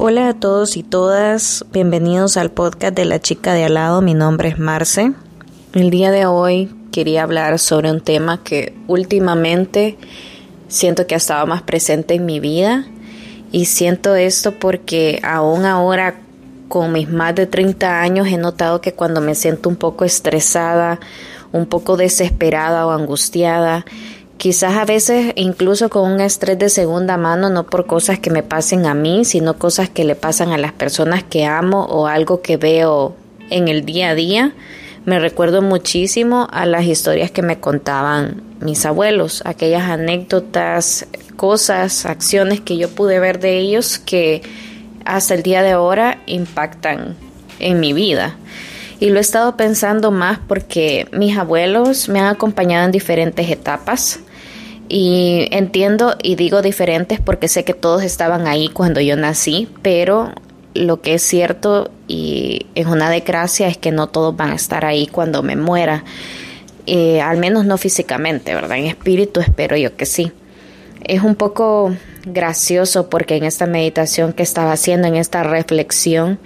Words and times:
Hola 0.00 0.28
a 0.28 0.34
todos 0.34 0.76
y 0.76 0.84
todas, 0.84 1.64
bienvenidos 1.72 2.36
al 2.36 2.52
podcast 2.52 2.94
de 2.94 3.04
la 3.04 3.18
chica 3.18 3.52
de 3.52 3.64
al 3.64 3.74
lado, 3.74 4.00
mi 4.00 4.14
nombre 4.14 4.48
es 4.48 4.56
Marce. 4.56 5.12
El 5.72 5.90
día 5.90 6.12
de 6.12 6.24
hoy 6.24 6.72
quería 6.92 7.24
hablar 7.24 7.58
sobre 7.58 7.90
un 7.90 8.00
tema 8.00 8.44
que 8.44 8.76
últimamente 8.86 9.98
siento 10.68 11.08
que 11.08 11.16
ha 11.16 11.18
estado 11.18 11.44
más 11.48 11.62
presente 11.62 12.14
en 12.14 12.26
mi 12.26 12.38
vida 12.38 12.86
y 13.50 13.64
siento 13.64 14.14
esto 14.14 14.52
porque 14.52 15.18
aún 15.24 15.64
ahora 15.64 16.20
con 16.68 16.92
mis 16.92 17.10
más 17.10 17.34
de 17.34 17.48
30 17.48 18.00
años 18.00 18.28
he 18.28 18.36
notado 18.36 18.80
que 18.80 18.94
cuando 18.94 19.20
me 19.20 19.34
siento 19.34 19.68
un 19.68 19.74
poco 19.74 20.04
estresada, 20.04 21.00
un 21.50 21.66
poco 21.66 21.96
desesperada 21.96 22.86
o 22.86 22.92
angustiada, 22.92 23.84
quizás 24.38 24.76
a 24.76 24.84
veces 24.84 25.32
incluso 25.36 25.90
con 25.90 26.10
un 26.10 26.20
estrés 26.20 26.58
de 26.58 26.68
segunda 26.70 27.16
mano, 27.16 27.50
no 27.50 27.64
por 27.64 27.86
cosas 27.86 28.18
que 28.18 28.30
me 28.30 28.42
pasen 28.42 28.86
a 28.86 28.94
mí, 28.94 29.24
sino 29.24 29.58
cosas 29.58 29.90
que 29.90 30.04
le 30.04 30.14
pasan 30.14 30.52
a 30.52 30.58
las 30.58 30.72
personas 30.72 31.22
que 31.24 31.44
amo 31.44 31.84
o 31.84 32.06
algo 32.06 32.40
que 32.40 32.56
veo 32.56 33.14
en 33.50 33.68
el 33.68 33.84
día 33.84 34.10
a 34.10 34.14
día, 34.14 34.54
me 35.04 35.18
recuerdo 35.18 35.62
muchísimo 35.62 36.48
a 36.52 36.66
las 36.66 36.84
historias 36.84 37.30
que 37.30 37.42
me 37.42 37.60
contaban 37.60 38.42
mis 38.60 38.84
abuelos, 38.84 39.42
aquellas 39.44 39.88
anécdotas, 39.88 41.06
cosas, 41.36 42.04
acciones 42.06 42.60
que 42.60 42.76
yo 42.76 42.88
pude 42.90 43.18
ver 43.18 43.40
de 43.40 43.58
ellos 43.58 43.98
que 43.98 44.42
hasta 45.04 45.34
el 45.34 45.42
día 45.42 45.62
de 45.62 45.70
ahora 45.70 46.22
impactan 46.26 47.16
en 47.58 47.80
mi 47.80 47.92
vida. 47.92 48.36
Y 49.00 49.10
lo 49.10 49.18
he 49.18 49.20
estado 49.20 49.56
pensando 49.56 50.10
más 50.10 50.40
porque 50.46 51.08
mis 51.12 51.38
abuelos 51.38 52.08
me 52.08 52.20
han 52.20 52.26
acompañado 52.26 52.84
en 52.84 52.92
diferentes 52.92 53.48
etapas. 53.48 54.20
Y 54.88 55.48
entiendo 55.50 56.16
y 56.22 56.36
digo 56.36 56.62
diferentes 56.62 57.20
porque 57.20 57.48
sé 57.48 57.64
que 57.64 57.74
todos 57.74 58.02
estaban 58.02 58.46
ahí 58.46 58.68
cuando 58.68 59.00
yo 59.00 59.16
nací, 59.16 59.68
pero 59.82 60.32
lo 60.74 61.00
que 61.02 61.14
es 61.14 61.22
cierto 61.22 61.90
y 62.06 62.66
es 62.74 62.86
una 62.86 63.10
desgracia 63.10 63.68
es 63.68 63.76
que 63.76 63.92
no 63.92 64.08
todos 64.08 64.36
van 64.36 64.52
a 64.52 64.54
estar 64.54 64.84
ahí 64.84 65.06
cuando 65.06 65.42
me 65.42 65.56
muera. 65.56 66.04
Eh, 66.86 67.20
al 67.20 67.36
menos 67.36 67.66
no 67.66 67.76
físicamente, 67.76 68.54
¿verdad? 68.54 68.78
En 68.78 68.86
espíritu 68.86 69.40
espero 69.40 69.76
yo 69.76 69.94
que 69.94 70.06
sí. 70.06 70.32
Es 71.04 71.22
un 71.22 71.34
poco 71.34 71.94
gracioso 72.24 73.10
porque 73.10 73.36
en 73.36 73.44
esta 73.44 73.66
meditación 73.66 74.32
que 74.32 74.42
estaba 74.42 74.72
haciendo, 74.72 75.06
en 75.06 75.16
esta 75.16 75.42
reflexión, 75.42 76.38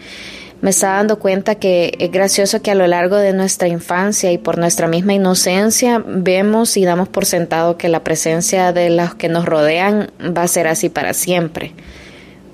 me 0.63 0.71
estaba 0.71 0.99
dando 0.99 1.19
cuenta 1.19 1.57
que 1.57 1.97
es 1.99 2.13
gracioso 2.13 2.63
que 2.63 2.71
a 2.71 2.77
lo 2.77 2.87
largo 2.87 3.17
de 3.17 3.33
nuestra 3.33 3.67
infancia 3.67 4.31
y 4.31 4.39
por 4.39 4.59
nuestra 4.59 4.87
misma 4.87 5.13
inocencia 5.13 6.01
vemos 6.07 6.77
y 6.77 6.85
damos 6.85 7.09
por 7.09 7.27
sentado 7.27 7.77
que 7.77 7.89
la 7.89 8.05
presencia 8.05 8.73
de 8.73 8.89
los 8.89 9.17
que 9.17 9.29
nos 9.29 9.45
rodean 9.45 10.13
va 10.21 10.45
a 10.45 10.49
ser 10.49 10.69
así 10.69 10.89
para 10.89 11.15
siempre. 11.15 11.73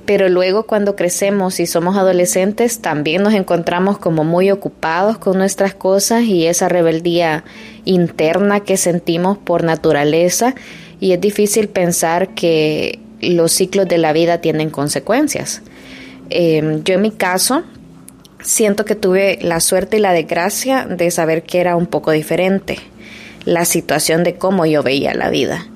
Pero 0.06 0.31
luego 0.31 0.62
cuando 0.62 0.97
crecemos 0.97 1.61
y 1.61 1.67
somos 1.67 1.98
adolescentes 1.98 2.81
también 2.81 3.23
nos 3.23 3.34
encontramos 3.34 3.98
como 3.98 4.25
muy 4.25 4.51
ocupados 4.51 5.19
con 5.19 5.36
nuestras 5.36 5.75
cosas 5.75 6.23
y 6.23 6.47
esa 6.47 6.70
rebeldía 6.70 7.45
interna 7.84 8.61
que 8.61 8.79
sentimos 8.79 9.36
por 9.36 9.64
naturaleza 9.64 10.55
y 10.98 11.12
es 11.12 11.20
difícil 11.20 11.69
pensar 11.69 12.34
que 12.34 13.01
los 13.20 13.53
ciclos 13.53 13.86
de 13.86 13.98
la 13.98 14.14
vida 14.14 14.41
tienen 14.41 14.70
consecuencias. 14.70 15.61
Em, 16.31 16.83
yo 16.84 16.95
en 16.95 17.03
mi 17.03 17.11
caso 17.11 17.64
siento 18.49 18.87
que 18.87 18.95
tuve 18.95 19.39
la 19.43 19.61
suerte 19.61 19.99
y 19.99 20.01
la 20.01 20.15
desgracia 20.15 20.87
de 20.87 21.11
saber 21.11 21.43
que 21.43 21.61
era 21.61 21.77
un 21.77 21.87
poco 21.87 22.13
diferente 22.13 22.79
la 23.45 23.65
situación 23.65 24.25
de 24.25 24.35
cómo 24.35 24.67
yo 24.67 24.83
veía 24.83 25.15
la 25.15 25.31
vida. 25.31 25.67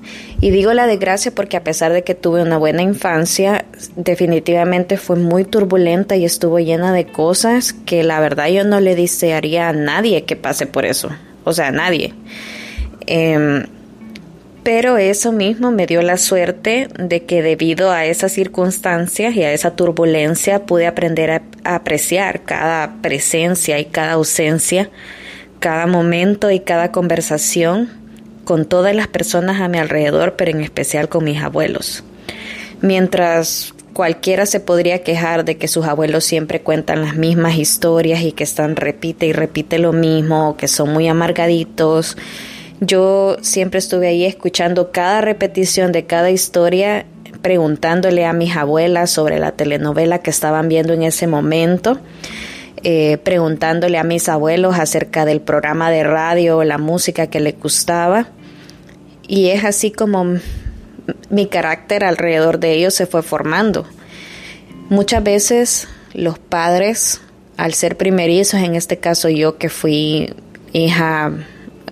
Y 0.41 0.49
digo 0.49 0.73
la 0.73 0.87
desgracia 0.87 1.31
porque 1.33 1.55
a 1.55 1.63
pesar 1.63 1.93
de 1.93 2.03
que 2.03 2.15
tuve 2.15 2.41
una 2.41 2.57
buena 2.57 2.81
infancia, 2.81 3.65
definitivamente 3.95 4.97
fue 4.97 5.15
muy 5.15 5.43
turbulenta 5.43 6.15
y 6.15 6.25
estuvo 6.25 6.59
llena 6.59 6.93
de 6.93 7.05
cosas 7.05 7.73
que 7.73 8.03
la 8.03 8.19
verdad 8.19 8.47
yo 8.47 8.63
no 8.63 8.79
le 8.79 8.95
desearía 8.95 9.69
a 9.69 9.73
nadie 9.73 10.25
que 10.25 10.35
pase 10.35 10.65
por 10.67 10.85
eso. 10.85 11.09
O 11.45 11.53
sea, 11.53 11.67
a 11.67 11.71
nadie. 11.71 12.13
Em, 13.05 13.65
pero 14.63 14.97
eso 14.97 15.33
mismo 15.33 15.71
me 15.71 15.85
dio 15.85 16.01
la 16.01 16.17
suerte 16.17 16.87
de 16.97 17.23
que 17.25 17.41
debido 17.41 17.91
a 17.91 18.05
esas 18.05 18.31
circunstancias 18.31 19.35
y 19.35 19.43
a 19.43 19.51
esa 19.51 19.75
turbulencia 19.75 20.65
pude 20.65 20.87
aprender 20.87 21.31
a, 21.31 21.41
apreciar 21.65 22.43
cada 22.43 22.95
presencia 23.01 23.79
y 23.79 23.85
cada 23.85 24.13
ausencia, 24.13 24.89
cada 25.59 25.85
momento 25.85 26.49
y 26.49 26.61
cada 26.61 26.91
conversación 26.91 27.89
con 28.45 28.65
todas 28.65 28.95
las 28.95 29.07
personas 29.07 29.61
a 29.61 29.67
mi 29.67 29.77
alrededor, 29.77 30.35
pero 30.37 30.51
en 30.51 30.61
especial 30.61 31.09
con 31.09 31.25
mis 31.25 31.41
abuelos. 31.41 32.03
Mientras 32.81 33.73
cualquiera 33.93 34.45
se 34.45 34.59
podría 34.59 35.03
quejar 35.03 35.45
de 35.45 35.57
que 35.57 35.67
sus 35.67 35.85
abuelos 35.85 36.23
siempre 36.23 36.61
cuentan 36.61 37.01
las 37.01 37.15
mismas 37.15 37.57
historias 37.57 38.21
y 38.21 38.31
que 38.31 38.43
están 38.43 38.75
repite 38.75 39.25
y 39.25 39.33
repite 39.33 39.77
lo 39.77 39.93
mismo, 39.93 40.57
que 40.57 40.67
son 40.67 40.91
muy 40.91 41.07
amargaditos, 41.07 42.17
yo 42.85 43.37
siempre 43.41 43.79
estuve 43.79 44.07
ahí 44.07 44.25
escuchando 44.25 44.91
cada 44.91 45.21
repetición 45.21 45.91
de 45.91 46.05
cada 46.05 46.31
historia, 46.31 47.05
preguntándole 47.41 48.25
a 48.25 48.33
mis 48.33 48.55
abuelas 48.55 49.09
sobre 49.09 49.39
la 49.39 49.51
telenovela 49.51 50.19
que 50.19 50.29
estaban 50.29 50.69
viendo 50.69 50.93
en 50.93 51.03
ese 51.03 51.27
momento. 51.27 51.99
Eh, 52.85 53.17
preguntándole 53.23 53.97
a 53.97 54.03
mis 54.03 54.27
abuelos 54.27 54.77
acerca 54.77 55.23
del 55.23 55.39
programa 55.39 55.89
de 55.89 56.03
radio 56.03 56.57
o 56.57 56.63
la 56.65 56.77
música 56.77 57.27
que 57.27 57.39
les 57.39 57.57
gustaba. 57.57 58.27
Y 59.25 59.49
es 59.49 59.63
así 59.63 59.89
como 59.89 60.37
mi 61.29 61.47
carácter 61.47 62.03
alrededor 62.03 62.59
de 62.59 62.73
ellos 62.73 62.93
se 62.93 63.05
fue 63.05 63.23
formando. 63.23 63.87
Muchas 64.89 65.23
veces 65.23 65.87
los 66.13 66.37
padres, 66.39 67.21
al 67.55 67.73
ser 67.73 67.95
primerizos, 67.95 68.59
en 68.59 68.75
este 68.75 68.97
caso 68.97 69.29
yo 69.29 69.57
que 69.57 69.69
fui 69.69 70.33
hija 70.73 71.31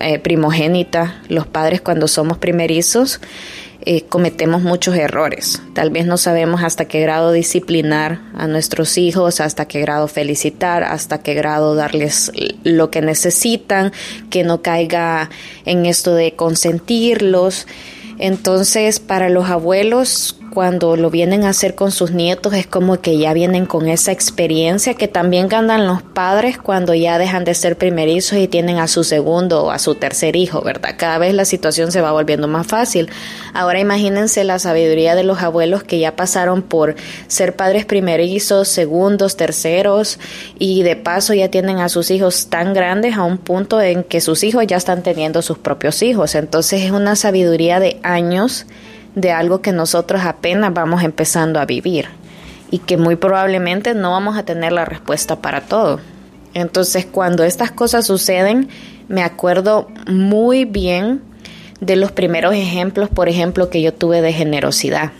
eh, 0.02 0.18
primogénita, 0.18 1.22
los 1.28 1.46
padres 1.46 1.80
cuando 1.80 2.08
somos 2.08 2.38
primerizos, 2.38 3.20
eh, 3.84 4.02
cometemos 4.08 4.62
muchos 4.62 4.94
errores. 4.94 5.60
Tal 5.74 5.90
vez 5.90 6.06
no 6.06 6.16
sabemos 6.16 6.62
hasta 6.62 6.84
qué 6.84 7.00
grado 7.00 7.32
disciplinar 7.32 8.20
a 8.34 8.46
nuestros 8.46 8.96
hijos, 8.96 9.40
hasta 9.40 9.66
qué 9.66 9.80
grado 9.80 10.06
felicitar, 10.06 10.84
hasta 10.84 11.18
qué 11.18 11.34
grado 11.34 11.74
darles 11.74 12.30
lo 12.62 12.90
que 12.90 13.02
necesitan, 13.02 13.92
que 14.30 14.44
no 14.44 14.62
caiga 14.62 15.30
en 15.64 15.86
esto 15.86 16.14
de 16.14 16.34
consentirlos. 16.36 17.66
Entonces, 18.18 19.00
para 19.00 19.28
los 19.30 19.50
abuelos, 19.50 20.38
cuando 20.52 20.96
lo 20.96 21.08
vienen 21.08 21.44
a 21.44 21.48
hacer 21.48 21.74
con 21.74 21.90
sus 21.90 22.10
nietos 22.10 22.52
es 22.52 22.66
como 22.66 23.00
que 23.00 23.16
ya 23.16 23.32
vienen 23.32 23.64
con 23.64 23.88
esa 23.88 24.12
experiencia 24.12 24.92
que 24.92 25.08
también 25.08 25.48
ganan 25.48 25.86
los 25.86 26.02
padres 26.02 26.58
cuando 26.58 26.92
ya 26.92 27.16
dejan 27.16 27.44
de 27.44 27.54
ser 27.54 27.78
primerizos 27.78 28.38
y 28.38 28.48
tienen 28.48 28.78
a 28.78 28.86
su 28.86 29.02
segundo 29.02 29.64
o 29.64 29.70
a 29.70 29.78
su 29.78 29.94
tercer 29.94 30.36
hijo, 30.36 30.60
¿verdad? 30.60 30.94
Cada 30.98 31.16
vez 31.16 31.32
la 31.32 31.46
situación 31.46 31.90
se 31.90 32.02
va 32.02 32.12
volviendo 32.12 32.48
más 32.48 32.66
fácil. 32.66 33.10
Ahora 33.54 33.80
imagínense 33.80 34.44
la 34.44 34.58
sabiduría 34.58 35.14
de 35.14 35.24
los 35.24 35.40
abuelos 35.40 35.84
que 35.84 35.98
ya 35.98 36.16
pasaron 36.16 36.60
por 36.60 36.96
ser 37.28 37.56
padres 37.56 37.86
primerizos, 37.86 38.68
segundos, 38.68 39.38
terceros 39.38 40.18
y 40.58 40.82
de 40.82 40.96
paso 40.96 41.32
ya 41.32 41.48
tienen 41.48 41.78
a 41.78 41.88
sus 41.88 42.10
hijos 42.10 42.48
tan 42.48 42.74
grandes 42.74 43.16
a 43.16 43.24
un 43.24 43.38
punto 43.38 43.80
en 43.80 44.04
que 44.04 44.20
sus 44.20 44.44
hijos 44.44 44.66
ya 44.66 44.76
están 44.76 45.02
teniendo 45.02 45.40
sus 45.40 45.56
propios 45.56 46.02
hijos. 46.02 46.34
Entonces 46.34 46.82
es 46.82 46.90
una 46.90 47.16
sabiduría 47.16 47.80
de 47.80 47.98
años 48.02 48.66
de 49.14 49.32
algo 49.32 49.60
que 49.60 49.72
nosotros 49.72 50.22
apenas 50.24 50.72
vamos 50.72 51.02
empezando 51.02 51.60
a 51.60 51.66
vivir 51.66 52.08
y 52.70 52.78
que 52.78 52.96
muy 52.96 53.16
probablemente 53.16 53.94
no 53.94 54.12
vamos 54.12 54.36
a 54.36 54.44
tener 54.44 54.72
la 54.72 54.84
respuesta 54.84 55.40
para 55.40 55.60
todo. 55.62 56.00
Entonces 56.54 57.06
cuando 57.06 57.44
estas 57.44 57.70
cosas 57.70 58.06
suceden, 58.06 58.68
me 59.08 59.22
acuerdo 59.22 59.88
muy 60.06 60.64
bien 60.64 61.22
de 61.80 61.96
los 61.96 62.12
primeros 62.12 62.54
ejemplos, 62.54 63.08
por 63.08 63.28
ejemplo, 63.28 63.68
que 63.68 63.82
yo 63.82 63.92
tuve 63.92 64.22
de 64.22 64.32
generosidad. 64.32 65.12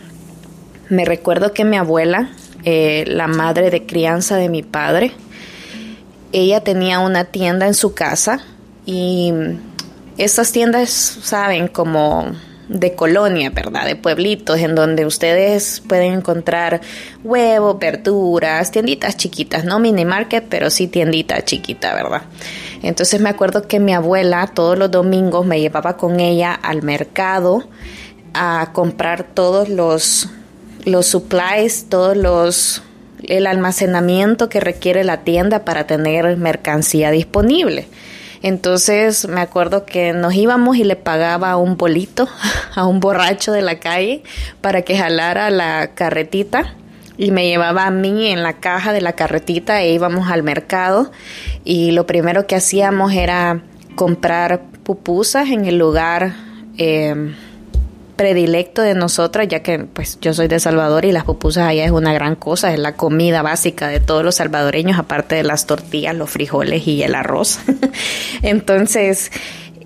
Me 0.88 1.04
recuerdo 1.04 1.52
que 1.52 1.64
mi 1.64 1.76
abuela, 1.76 2.30
eh, 2.64 3.04
la 3.06 3.26
madre 3.26 3.70
de 3.70 3.84
crianza 3.84 4.36
de 4.36 4.48
mi 4.48 4.62
padre, 4.62 5.12
ella 6.32 6.62
tenía 6.62 7.00
una 7.00 7.24
tienda 7.24 7.66
en 7.66 7.74
su 7.74 7.94
casa 7.94 8.40
y 8.86 9.32
esas 10.16 10.52
tiendas, 10.52 10.90
saben, 10.90 11.68
como 11.68 12.32
de 12.68 12.94
colonia, 12.94 13.50
¿verdad? 13.50 13.86
De 13.86 13.96
pueblitos 13.96 14.58
en 14.58 14.74
donde 14.74 15.04
ustedes 15.04 15.82
pueden 15.86 16.14
encontrar 16.14 16.80
huevos, 17.24 17.78
verduras, 17.78 18.70
tienditas 18.70 19.16
chiquitas, 19.16 19.64
no 19.64 19.78
mini 19.78 20.04
market, 20.04 20.44
pero 20.48 20.70
sí 20.70 20.86
tiendita 20.86 21.42
chiquita, 21.44 21.94
¿verdad? 21.94 22.22
Entonces 22.82 23.20
me 23.20 23.28
acuerdo 23.28 23.62
que 23.62 23.80
mi 23.80 23.92
abuela 23.92 24.48
todos 24.48 24.78
los 24.78 24.90
domingos 24.90 25.46
me 25.46 25.60
llevaba 25.60 25.96
con 25.96 26.20
ella 26.20 26.52
al 26.52 26.82
mercado 26.82 27.64
a 28.34 28.70
comprar 28.72 29.24
todos 29.24 29.68
los 29.68 30.28
los 30.84 31.06
supplies, 31.06 31.86
todos 31.88 32.16
los 32.16 32.82
el 33.28 33.46
almacenamiento 33.46 34.48
que 34.48 34.58
requiere 34.58 35.04
la 35.04 35.18
tienda 35.18 35.64
para 35.64 35.86
tener 35.86 36.36
mercancía 36.36 37.10
disponible. 37.12 37.86
Entonces 38.42 39.28
me 39.28 39.40
acuerdo 39.40 39.86
que 39.86 40.12
nos 40.12 40.34
íbamos 40.34 40.76
y 40.76 40.84
le 40.84 40.96
pagaba 40.96 41.56
un 41.56 41.76
bolito 41.76 42.28
a 42.74 42.86
un 42.86 43.00
borracho 43.00 43.52
de 43.52 43.62
la 43.62 43.78
calle 43.78 44.22
para 44.60 44.82
que 44.82 44.96
jalara 44.96 45.50
la 45.50 45.92
carretita. 45.94 46.74
Y 47.18 47.30
me 47.30 47.46
llevaba 47.46 47.86
a 47.86 47.90
mí 47.90 48.28
en 48.28 48.42
la 48.42 48.54
caja 48.54 48.92
de 48.92 49.00
la 49.00 49.12
carretita 49.12 49.82
e 49.82 49.92
íbamos 49.92 50.30
al 50.30 50.42
mercado. 50.42 51.12
Y 51.62 51.92
lo 51.92 52.06
primero 52.06 52.46
que 52.46 52.56
hacíamos 52.56 53.12
era 53.12 53.62
comprar 53.94 54.62
pupusas 54.82 55.50
en 55.50 55.66
el 55.66 55.78
lugar 55.78 56.34
eh, 56.78 57.34
predilecto 58.16 58.82
de 58.82 58.94
nosotras, 58.94 59.48
ya 59.48 59.62
que 59.62 59.78
pues 59.80 60.18
yo 60.20 60.34
soy 60.34 60.48
de 60.48 60.60
Salvador 60.60 61.04
y 61.04 61.12
las 61.12 61.24
pupusas 61.24 61.66
allá 61.66 61.84
es 61.84 61.90
una 61.90 62.12
gran 62.12 62.36
cosa, 62.36 62.72
es 62.72 62.78
la 62.78 62.94
comida 62.94 63.42
básica 63.42 63.88
de 63.88 64.00
todos 64.00 64.24
los 64.24 64.36
salvadoreños, 64.36 64.98
aparte 64.98 65.34
de 65.34 65.42
las 65.42 65.66
tortillas, 65.66 66.14
los 66.14 66.30
frijoles 66.30 66.86
y 66.86 67.02
el 67.02 67.14
arroz. 67.14 67.58
Entonces 68.42 69.30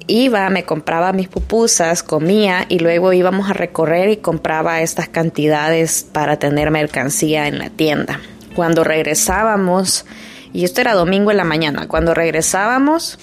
iba, 0.07 0.49
me 0.51 0.65
compraba 0.65 1.13
mis 1.13 1.29
pupusas, 1.29 2.03
comía 2.03 2.67
y 2.69 2.79
luego 2.79 3.13
íbamos 3.13 3.51
a 3.51 3.53
recorrer 3.53 4.09
y 4.11 4.17
compraba 4.19 4.81
estas 4.81 5.09
cantidades 5.09 6.07
para 6.11 6.39
tener 6.39 6.71
mercancía 6.71 7.49
en 7.49 7.59
la 7.59 7.71
tienda. 7.71 8.21
Cuando 8.55 8.85
regresábamos, 8.85 10.07
y 10.53 10.65
esto 10.65 10.81
era 10.81 10.95
domingo 10.95 11.31
en 11.31 11.37
la 11.37 11.45
mañana, 11.45 11.89
cuando 11.89 12.15
regresábamos, 12.15 13.19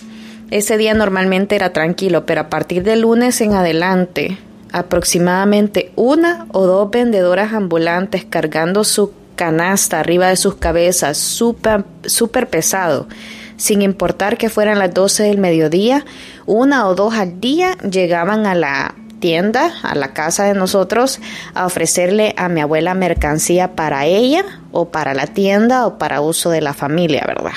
ese 0.51 0.77
día 0.77 0.93
normalmente 0.93 1.55
era 1.55 1.73
tranquilo, 1.73 2.25
pero 2.25 2.41
a 2.41 2.49
partir 2.49 2.83
del 2.83 3.01
lunes 3.01 3.41
en 3.41 3.53
adelante 3.53 4.37
aproximadamente 4.73 5.93
una 5.95 6.47
o 6.51 6.65
dos 6.65 6.89
vendedoras 6.89 7.53
ambulantes 7.53 8.25
cargando 8.25 8.83
su 8.83 9.13
canasta 9.35 9.99
arriba 9.99 10.27
de 10.27 10.35
sus 10.35 10.55
cabezas, 10.55 11.17
súper 11.17 11.85
super 12.05 12.49
pesado, 12.49 13.07
sin 13.55 13.81
importar 13.81 14.37
que 14.37 14.49
fueran 14.49 14.79
las 14.79 14.93
12 14.93 15.23
del 15.23 15.37
mediodía, 15.37 16.05
una 16.45 16.87
o 16.87 16.95
dos 16.95 17.13
al 17.13 17.39
día 17.39 17.77
llegaban 17.89 18.45
a 18.45 18.55
la 18.55 18.95
tienda, 19.19 19.71
a 19.83 19.95
la 19.95 20.13
casa 20.13 20.43
de 20.43 20.53
nosotros, 20.53 21.21
a 21.53 21.65
ofrecerle 21.65 22.33
a 22.35 22.49
mi 22.49 22.59
abuela 22.59 22.93
mercancía 22.93 23.75
para 23.75 24.05
ella 24.05 24.43
o 24.71 24.89
para 24.89 25.13
la 25.13 25.27
tienda 25.27 25.87
o 25.87 25.97
para 25.97 26.19
uso 26.19 26.49
de 26.49 26.61
la 26.61 26.73
familia, 26.73 27.23
¿verdad? 27.25 27.53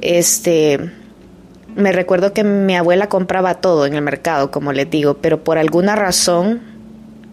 Este, 0.00 0.90
me 1.76 1.92
recuerdo 1.92 2.32
que 2.32 2.44
mi 2.44 2.76
abuela 2.76 3.08
compraba 3.08 3.54
todo 3.54 3.86
en 3.86 3.94
el 3.94 4.02
mercado, 4.02 4.50
como 4.50 4.72
les 4.72 4.90
digo, 4.90 5.14
pero 5.14 5.44
por 5.44 5.58
alguna 5.58 5.96
razón 5.96 6.60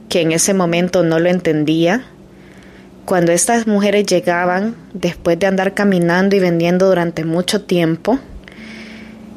que 0.09 0.21
en 0.21 0.31
ese 0.31 0.53
momento 0.53 1.03
no 1.03 1.19
lo 1.19 1.29
entendía, 1.29 2.05
cuando 3.05 3.31
estas 3.31 3.67
mujeres 3.67 4.05
llegaban, 4.05 4.75
después 4.93 5.39
de 5.39 5.47
andar 5.47 5.73
caminando 5.73 6.35
y 6.35 6.39
vendiendo 6.39 6.87
durante 6.87 7.23
mucho 7.23 7.61
tiempo, 7.63 8.19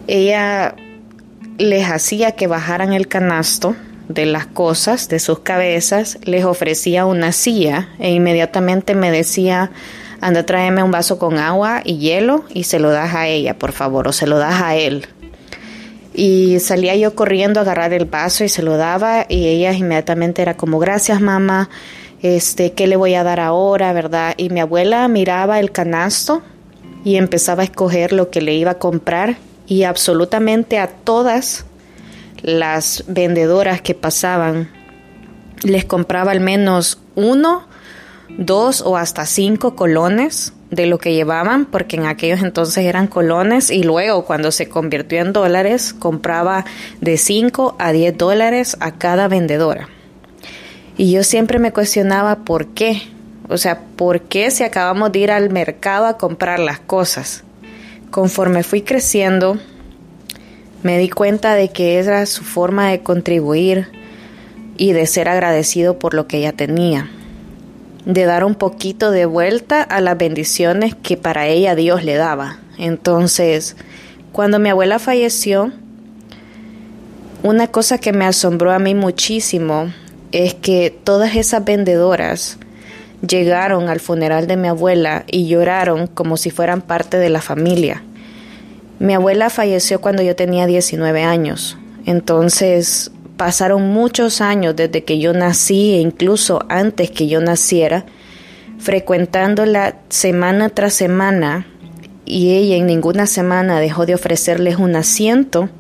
ella 0.09 0.75
les 1.59 1.89
hacía 1.89 2.33
que 2.33 2.47
bajaran 2.47 2.93
el 2.93 3.07
canasto 3.07 3.77
de 4.11 4.27
las 4.27 4.47
cosas, 4.47 5.09
de 5.09 5.21
sus 5.21 5.39
cabezas, 5.39 6.19
les 6.25 6.45
ofrecía 6.45 7.07
una 7.07 7.31
silla 7.31 7.91
e 8.01 8.11
inmediatamente 8.11 8.97
me 8.97 9.11
decía, 9.13 9.71
anda, 10.21 10.45
tráeme 10.45 10.83
un 10.83 10.91
vaso 10.91 11.19
con 11.19 11.39
agua 11.39 11.81
y 11.85 11.99
hielo 11.99 12.45
y 12.53 12.65
se 12.65 12.81
lo 12.81 12.91
das 12.91 13.15
a 13.15 13.29
ella, 13.29 13.57
por 13.57 13.71
favor, 13.71 14.09
o 14.09 14.13
se 14.13 14.27
lo 14.27 14.39
das 14.39 14.61
a 14.63 14.75
él. 14.75 15.07
Y 16.13 16.59
salía 16.59 16.97
yo 16.97 17.15
corriendo 17.15 17.61
a 17.61 17.63
agarrar 17.63 17.93
el 17.93 18.05
vaso 18.05 18.43
y 18.43 18.49
se 18.49 18.63
lo 18.63 18.77
daba 18.77 19.27
y 19.29 19.47
ella 19.47 19.73
inmediatamente 19.73 20.43
era 20.43 20.57
como, 20.57 20.81
gracias 20.81 21.21
mamá, 21.21 21.71
este, 22.21 22.73
¿qué 22.73 22.89
le 22.89 22.97
voy 22.97 23.15
a 23.15 23.23
dar 23.23 23.39
ahora, 23.39 23.93
verdad? 23.93 24.35
Y 24.37 24.51
mi 24.51 24.59
abuela 24.59 25.07
miraba 25.07 25.61
el 25.61 25.71
canasto 25.71 26.43
y 27.05 27.15
empezaba 27.15 27.63
a 27.63 27.65
escoger 27.65 28.13
lo 28.13 28.29
que 28.29 28.41
le 28.41 28.55
iba 28.55 28.73
a 28.73 28.79
comprar 28.79 29.37
y 29.69 29.85
absolutamente 29.85 30.81
a 30.81 30.89
todas 30.89 31.65
las 32.43 33.05
vendedoras 33.07 33.81
que 33.81 33.95
pasaban 33.95 34.71
les 35.63 35.85
compraba 35.85 36.33
al 36.33 36.41
menos 36.41 37.01
uno 37.15 37.65
dos 38.39 38.81
o 38.81 38.97
hasta 38.97 39.27
cinco 39.27 39.75
colones 39.77 40.55
de 40.71 40.87
lo 40.87 40.99
que 40.99 41.13
llevaban, 41.15 41.67
porque 41.67 41.97
en 41.97 42.07
aquellos 42.07 42.43
entonces 42.43 42.85
eran 42.85 43.09
colones 43.09 43.71
y 43.71 43.83
luego 43.83 44.25
cuando 44.25 44.53
se 44.53 44.69
convirtió 44.69 45.21
en 45.21 45.33
dólares 45.33 45.93
compraba 45.93 46.65
de 47.01 47.17
5 47.17 47.75
a 47.79 47.93
10 47.93 48.17
dólares 48.17 48.77
a 48.81 48.93
cada 48.93 49.27
vendedora. 49.27 49.89
Y 50.97 51.11
yo 51.11 51.25
siempre 51.25 51.59
me 51.59 51.73
cuestionaba 51.73 52.45
por 52.45 52.69
qué, 52.69 53.03
o 53.49 53.59
sea, 53.59 53.81
por 53.97 54.23
qué 54.23 54.51
si 54.51 54.63
acabamos 54.63 55.11
de 55.11 55.19
ir 55.19 55.31
al 55.33 55.51
mercado 55.51 56.07
a 56.07 56.19
comprar 56.19 56.61
las 56.61 56.79
cosas. 56.79 57.43
Conforme 58.11 58.63
fui 58.63 58.83
creciendo, 58.83 59.59
me 60.83 60.99
di 60.99 61.09
cuenta 61.09 61.55
de 61.55 61.71
que 61.71 61.99
era 61.99 62.25
su 62.27 62.45
forma 62.45 62.91
de 62.91 63.01
contribuir 63.01 63.89
y 64.77 64.93
de 64.93 65.07
ser 65.07 65.29
agradecido 65.29 65.99
por 65.99 66.15
lo 66.15 66.27
que 66.27 66.39
ella 66.39 66.53
tenía 66.53 67.11
de 68.05 68.25
dar 68.25 68.45
un 68.45 68.55
poquito 68.55 69.11
de 69.11 69.27
vuelta 69.27 69.83
a 69.83 70.01
las 70.01 70.17
bendiciones 70.17 70.95
que 70.95 71.17
para 71.17 71.47
ella 71.47 71.75
Dios 71.75 72.05
le 72.05 72.15
daba. 72.15 72.59
Entonces, 72.79 73.77
cuando 74.33 74.59
mi 74.59 74.71
abuela 74.71 74.99
falleció, 74.99 75.73
una 77.43 77.69
cosa 77.69 77.99
que 77.99 78.13
me 78.13 78.25
asombró 78.25 78.73
a 78.73 78.79
mí 78.79 78.95
muchísimo 78.95 79.93
es 80.33 80.55
que 80.55 80.91
todas 81.05 81.37
esas 81.37 81.65
vendedoras 81.65 82.59
llegaron 83.27 83.89
al 83.89 84.01
funeral 84.01 84.47
de 84.47 84.57
mi 84.57 84.69
abuela 84.69 85.25
y 85.27 85.47
lloraron 85.47 86.07
como 86.07 86.37
si 86.37 86.51
fueran 86.51 86.81
parte 86.81 87.19
de 87.19 87.31
la 87.31 87.43
familia. 87.43 88.03
Mi 89.01 89.15
abuela 89.15 89.49
falleció 89.49 90.03
cuando 90.03 90.23
yo 90.23 90.37
tenía 90.37 90.67
19 90.67 91.23
años, 91.23 91.79
entonces 92.05 93.11
pasaron 93.39 93.89
muchos 93.89 94.43
años 94.43 94.77
desde 94.77 95.05
que 95.05 95.19
yo 95.19 95.33
nací 95.33 95.95
e 95.95 96.01
incluso 96.01 96.67
antes 96.69 97.11
que 97.11 97.27
yo 97.27 97.41
naciera, 97.41 98.05
frecuentándola 98.79 99.97
semana 100.11 100.69
tras 100.69 100.93
semana 100.93 101.67
y 102.27 102.51
ella 102.51 102.77
en 102.77 102.87
ninguna 102.87 103.25
semana 103.25 103.81
dejó 103.81 104.05
de 104.05 104.15
ofrecerles 104.15 104.77
un 104.77 104.95
asiento, 104.95 105.71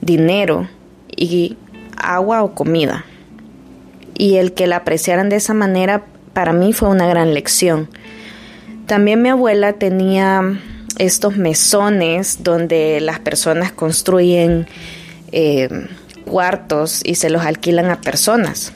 dinero 0.00 0.68
y 1.16 1.56
agua 1.96 2.42
o 2.42 2.56
comida. 2.56 3.04
Y 4.16 4.34
el 4.34 4.52
que 4.52 4.66
la 4.66 4.78
apreciaran 4.78 5.28
de 5.28 5.36
esa 5.36 5.54
manera 5.54 6.06
para 6.32 6.52
mí 6.52 6.72
fue 6.72 6.88
una 6.88 7.06
gran 7.06 7.34
lección. 7.34 7.88
También 8.86 9.22
mi 9.22 9.28
abuela 9.28 9.74
tenía 9.74 10.58
estos 10.98 11.36
mesones 11.36 12.42
donde 12.42 13.00
las 13.00 13.20
personas 13.20 13.72
construyen 13.72 14.66
eh, 15.32 15.68
cuartos 16.24 17.02
y 17.04 17.14
se 17.14 17.30
los 17.30 17.42
alquilan 17.44 17.90
a 17.90 18.00
personas. 18.00 18.72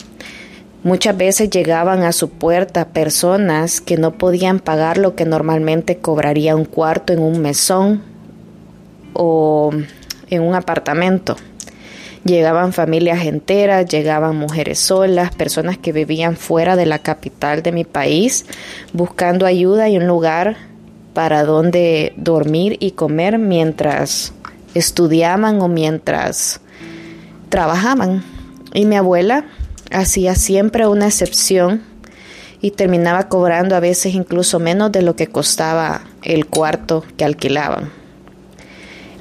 Muchas 0.83 1.15
veces 1.15 1.49
llegaban 1.49 2.03
a 2.03 2.11
su 2.11 2.29
puerta 2.29 2.89
personas 2.89 3.79
que 3.79 3.95
no 3.95 4.11
podían 4.17 4.59
pagar 4.59 4.97
lo 4.97 5.15
que 5.15 5.23
normalmente 5.23 5.97
cobraría 5.97 6.57
un 6.57 6.65
cuarto 6.65 7.13
en 7.13 7.19
un 7.19 7.39
mesón 7.41 8.01
o 9.13 9.71
en 10.29 10.41
un 10.41 10.55
apartamento. 10.55 11.37
Llegaban 12.25 12.73
familias 12.73 13.25
enteras, 13.25 13.85
llegaban 13.85 14.35
mujeres 14.35 14.79
solas, 14.79 15.33
personas 15.33 15.77
que 15.77 15.91
vivían 15.91 16.35
fuera 16.35 16.75
de 16.75 16.85
la 16.85 16.99
capital 16.99 17.63
de 17.63 17.71
mi 17.71 17.83
país, 17.83 18.45
buscando 18.93 19.45
ayuda 19.45 19.89
y 19.89 19.97
un 19.97 20.07
lugar 20.07 20.57
para 21.13 21.43
donde 21.43 22.13
dormir 22.17 22.77
y 22.79 22.91
comer 22.91 23.37
mientras 23.37 24.33
estudiaban 24.73 25.61
o 25.61 25.67
mientras 25.67 26.59
trabajaban. 27.49 28.23
Y 28.73 28.85
mi 28.85 28.95
abuela 28.95 29.45
hacía 29.91 30.35
siempre 30.35 30.87
una 30.87 31.05
excepción 31.05 31.83
y 32.61 32.71
terminaba 32.71 33.27
cobrando 33.27 33.75
a 33.75 33.79
veces 33.79 34.15
incluso 34.15 34.59
menos 34.59 34.91
de 34.91 35.01
lo 35.01 35.15
que 35.15 35.27
costaba 35.27 36.01
el 36.21 36.47
cuarto 36.47 37.03
que 37.17 37.25
alquilaban. 37.25 37.91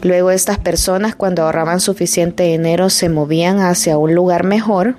Luego 0.03 0.31
estas 0.31 0.59
personas 0.59 1.15
cuando 1.15 1.43
ahorraban 1.43 1.81
suficiente 1.81 2.45
dinero 2.45 2.91
se 2.91 3.09
movían 3.09 3.61
hacia 3.61 3.99
un 3.99 4.15
lugar 4.15 4.45
mejor 4.45 4.97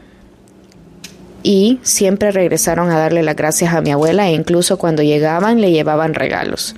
y 1.44 1.80
siempre 1.84 2.32
regresaron 2.32 2.90
a 2.90 2.98
darle 2.98 3.22
las 3.22 3.36
gracias 3.36 3.74
a 3.74 3.82
mi 3.82 3.92
abuela 3.92 4.30
e 4.30 4.34
incluso 4.34 4.78
cuando 4.78 5.04
llegaban 5.04 5.62
le 5.62 5.72
llevaban 5.72 6.14
regalos. 6.14 6.76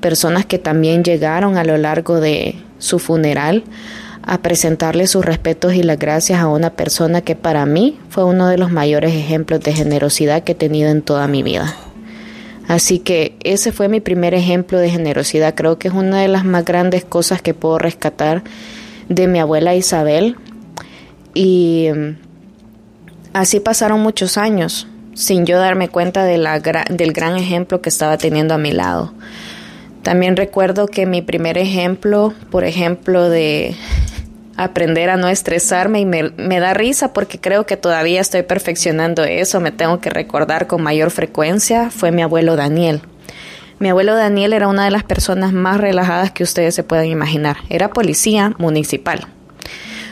Personas 0.00 0.46
que 0.46 0.58
también 0.58 1.04
llegaron 1.04 1.58
a 1.58 1.64
lo 1.64 1.76
largo 1.76 2.20
de 2.20 2.54
su 2.78 2.98
funeral 2.98 3.64
a 4.22 4.42
presentarle 4.42 5.06
sus 5.06 5.24
respetos 5.24 5.74
y 5.74 5.82
las 5.82 5.98
gracias 5.98 6.40
a 6.40 6.48
una 6.48 6.70
persona 6.70 7.20
que 7.20 7.36
para 7.36 7.66
mí 7.66 7.98
fue 8.08 8.24
uno 8.24 8.48
de 8.48 8.58
los 8.58 8.70
mayores 8.70 9.14
ejemplos 9.14 9.60
de 9.60 9.72
generosidad 9.72 10.42
que 10.42 10.52
he 10.52 10.54
tenido 10.54 10.90
en 10.90 11.02
toda 11.02 11.28
mi 11.28 11.42
vida. 11.42 11.76
Así 12.68 12.98
que 12.98 13.34
ese 13.42 13.72
fue 13.72 13.88
mi 13.88 14.00
primer 14.00 14.34
ejemplo 14.34 14.78
de 14.78 14.90
generosidad. 14.90 15.54
Creo 15.54 15.78
que 15.78 15.88
es 15.88 15.94
una 15.94 16.20
de 16.20 16.28
las 16.28 16.44
más 16.44 16.66
grandes 16.66 17.04
cosas 17.04 17.40
que 17.40 17.54
puedo 17.54 17.78
rescatar 17.78 18.42
de 19.08 19.26
mi 19.26 19.40
abuela 19.40 19.74
Isabel. 19.74 20.36
Y 21.32 21.88
mm, 21.94 22.27
así 23.32 23.60
pasaron 23.60 24.00
muchos 24.00 24.38
años 24.38 24.86
sin 25.18 25.46
yo 25.46 25.58
darme 25.58 25.88
cuenta 25.88 26.24
del 26.24 27.12
gran 27.12 27.36
ejemplo 27.36 27.82
que 27.82 27.88
estaba 27.88 28.18
teniendo 28.18 28.54
a 28.54 28.58
mi 28.58 28.70
lado. 28.70 29.12
También 30.02 30.36
recuerdo 30.36 30.86
que 30.86 31.06
mi 31.06 31.22
primer 31.22 31.58
ejemplo, 31.58 32.32
por 32.50 32.62
ejemplo, 32.62 33.28
de 33.28 33.74
aprender 34.56 35.10
a 35.10 35.16
no 35.16 35.28
estresarme 35.28 36.00
y 36.00 36.06
me, 36.06 36.30
me, 36.36 36.60
da 36.60 36.72
risa 36.72 37.12
porque 37.12 37.40
creo 37.40 37.66
que 37.66 37.76
todavía 37.76 38.20
estoy 38.20 38.42
perfeccionando 38.42 39.24
eso, 39.24 39.60
me 39.60 39.72
tengo 39.72 40.00
que 40.00 40.10
recordar 40.10 40.68
con 40.68 40.82
mayor 40.82 41.10
frecuencia, 41.10 41.90
fue 41.90 42.12
mi 42.12 42.22
abuelo 42.22 42.54
Daniel. 42.54 43.02
Mi 43.80 43.88
abuelo 43.88 44.14
Daniel 44.14 44.52
era 44.52 44.68
una 44.68 44.84
de 44.84 44.90
las 44.90 45.04
personas 45.04 45.52
más 45.52 45.78
relajadas 45.78 46.30
que 46.30 46.42
ustedes 46.44 46.74
se 46.74 46.84
puedan 46.84 47.06
imaginar. 47.06 47.58
Era 47.68 47.90
policía 47.90 48.54
municipal. 48.58 49.26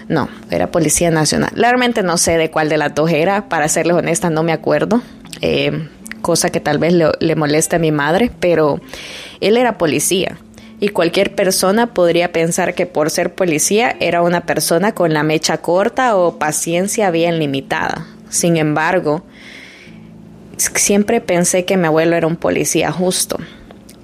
No, 0.08 0.28
era 0.50 0.70
policía 0.70 1.10
nacional. 1.10 1.50
Realmente 1.54 2.02
no 2.02 2.16
sé 2.16 2.38
de 2.38 2.50
cuál 2.50 2.68
de 2.68 2.76
las 2.76 2.94
dos 2.94 3.10
era, 3.10 3.48
para 3.48 3.68
serles 3.68 3.96
honesta 3.96 4.30
no 4.30 4.42
me 4.42 4.52
acuerdo. 4.52 5.02
Eh, 5.40 5.88
cosa 6.22 6.50
que 6.50 6.60
tal 6.60 6.78
vez 6.78 6.92
le, 6.92 7.10
le 7.20 7.36
moleste 7.36 7.76
a 7.76 7.78
mi 7.78 7.92
madre, 7.92 8.30
pero 8.40 8.80
él 9.40 9.56
era 9.56 9.78
policía 9.78 10.38
y 10.78 10.88
cualquier 10.88 11.34
persona 11.34 11.94
podría 11.94 12.32
pensar 12.32 12.74
que 12.74 12.86
por 12.86 13.10
ser 13.10 13.34
policía 13.34 13.96
era 14.00 14.22
una 14.22 14.42
persona 14.42 14.92
con 14.92 15.12
la 15.12 15.22
mecha 15.22 15.58
corta 15.58 16.16
o 16.16 16.38
paciencia 16.38 17.10
bien 17.10 17.38
limitada. 17.38 18.06
Sin 18.28 18.56
embargo, 18.56 19.24
siempre 20.56 21.20
pensé 21.20 21.64
que 21.64 21.76
mi 21.76 21.86
abuelo 21.86 22.16
era 22.16 22.26
un 22.26 22.36
policía 22.36 22.92
justo. 22.92 23.38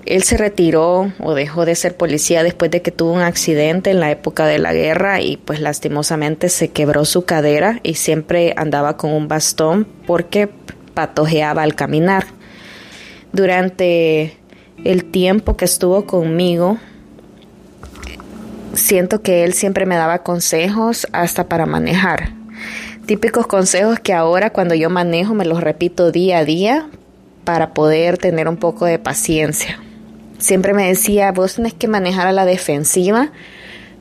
Él 0.04 0.25
se 0.25 0.37
retiró 0.37 1.12
o 1.21 1.35
dejó 1.35 1.64
de 1.64 1.76
ser 1.76 1.97
policía 1.97 2.42
después 2.42 2.71
de 2.71 2.82
que 2.82 2.90
tuvo 2.90 3.12
un 3.12 3.21
accidente 3.21 3.90
en 3.90 4.00
la 4.00 4.11
época 4.11 4.47
de 4.47 4.59
la 4.59 4.73
guerra 4.73 5.21
y 5.21 5.37
pues 5.37 5.61
lastimosamente 5.61 6.49
se 6.49 6.68
quebró 6.68 7.04
su 7.04 7.25
cadera 7.25 7.78
y 7.85 7.94
siempre 7.94 8.52
andaba 8.56 8.97
con 8.97 9.12
un 9.12 9.28
bastón 9.28 9.87
porque 10.06 10.49
patojeaba 10.94 11.62
al 11.62 11.76
caminar. 11.76 12.26
Durante 13.32 14.37
el 14.85 15.04
tiempo 15.04 15.56
que 15.56 15.64
estuvo 15.64 16.04
conmigo, 16.04 16.78
siento 18.75 19.23
que 19.23 19.44
él 19.44 19.52
siempre 19.52 19.87
me 19.87 19.97
daba 19.97 20.25
consejos 20.25 21.06
hasta 21.12 21.49
para 21.49 21.64
manejar. 21.64 22.32
Típicos 23.06 23.47
consejos 23.47 24.00
que 24.00 24.12
ahora 24.12 24.50
cuando 24.50 24.75
yo 24.75 24.90
manejo 24.90 25.35
me 25.35 25.44
los 25.44 25.61
repito 25.61 26.11
día 26.11 26.38
a 26.38 26.44
día 26.44 26.88
para 27.44 27.73
poder 27.73 28.18
tener 28.18 28.49
un 28.49 28.56
poco 28.56 28.85
de 28.85 28.99
paciencia. 28.99 29.78
Siempre 30.43 30.75
me 30.75 30.89
decía, 30.89 31.31
vos 31.31 31.55
tenés 31.55 31.73
que 31.73 31.87
manejar 31.87 32.27
a 32.27 32.33
la 32.33 32.45
defensiva, 32.45 33.31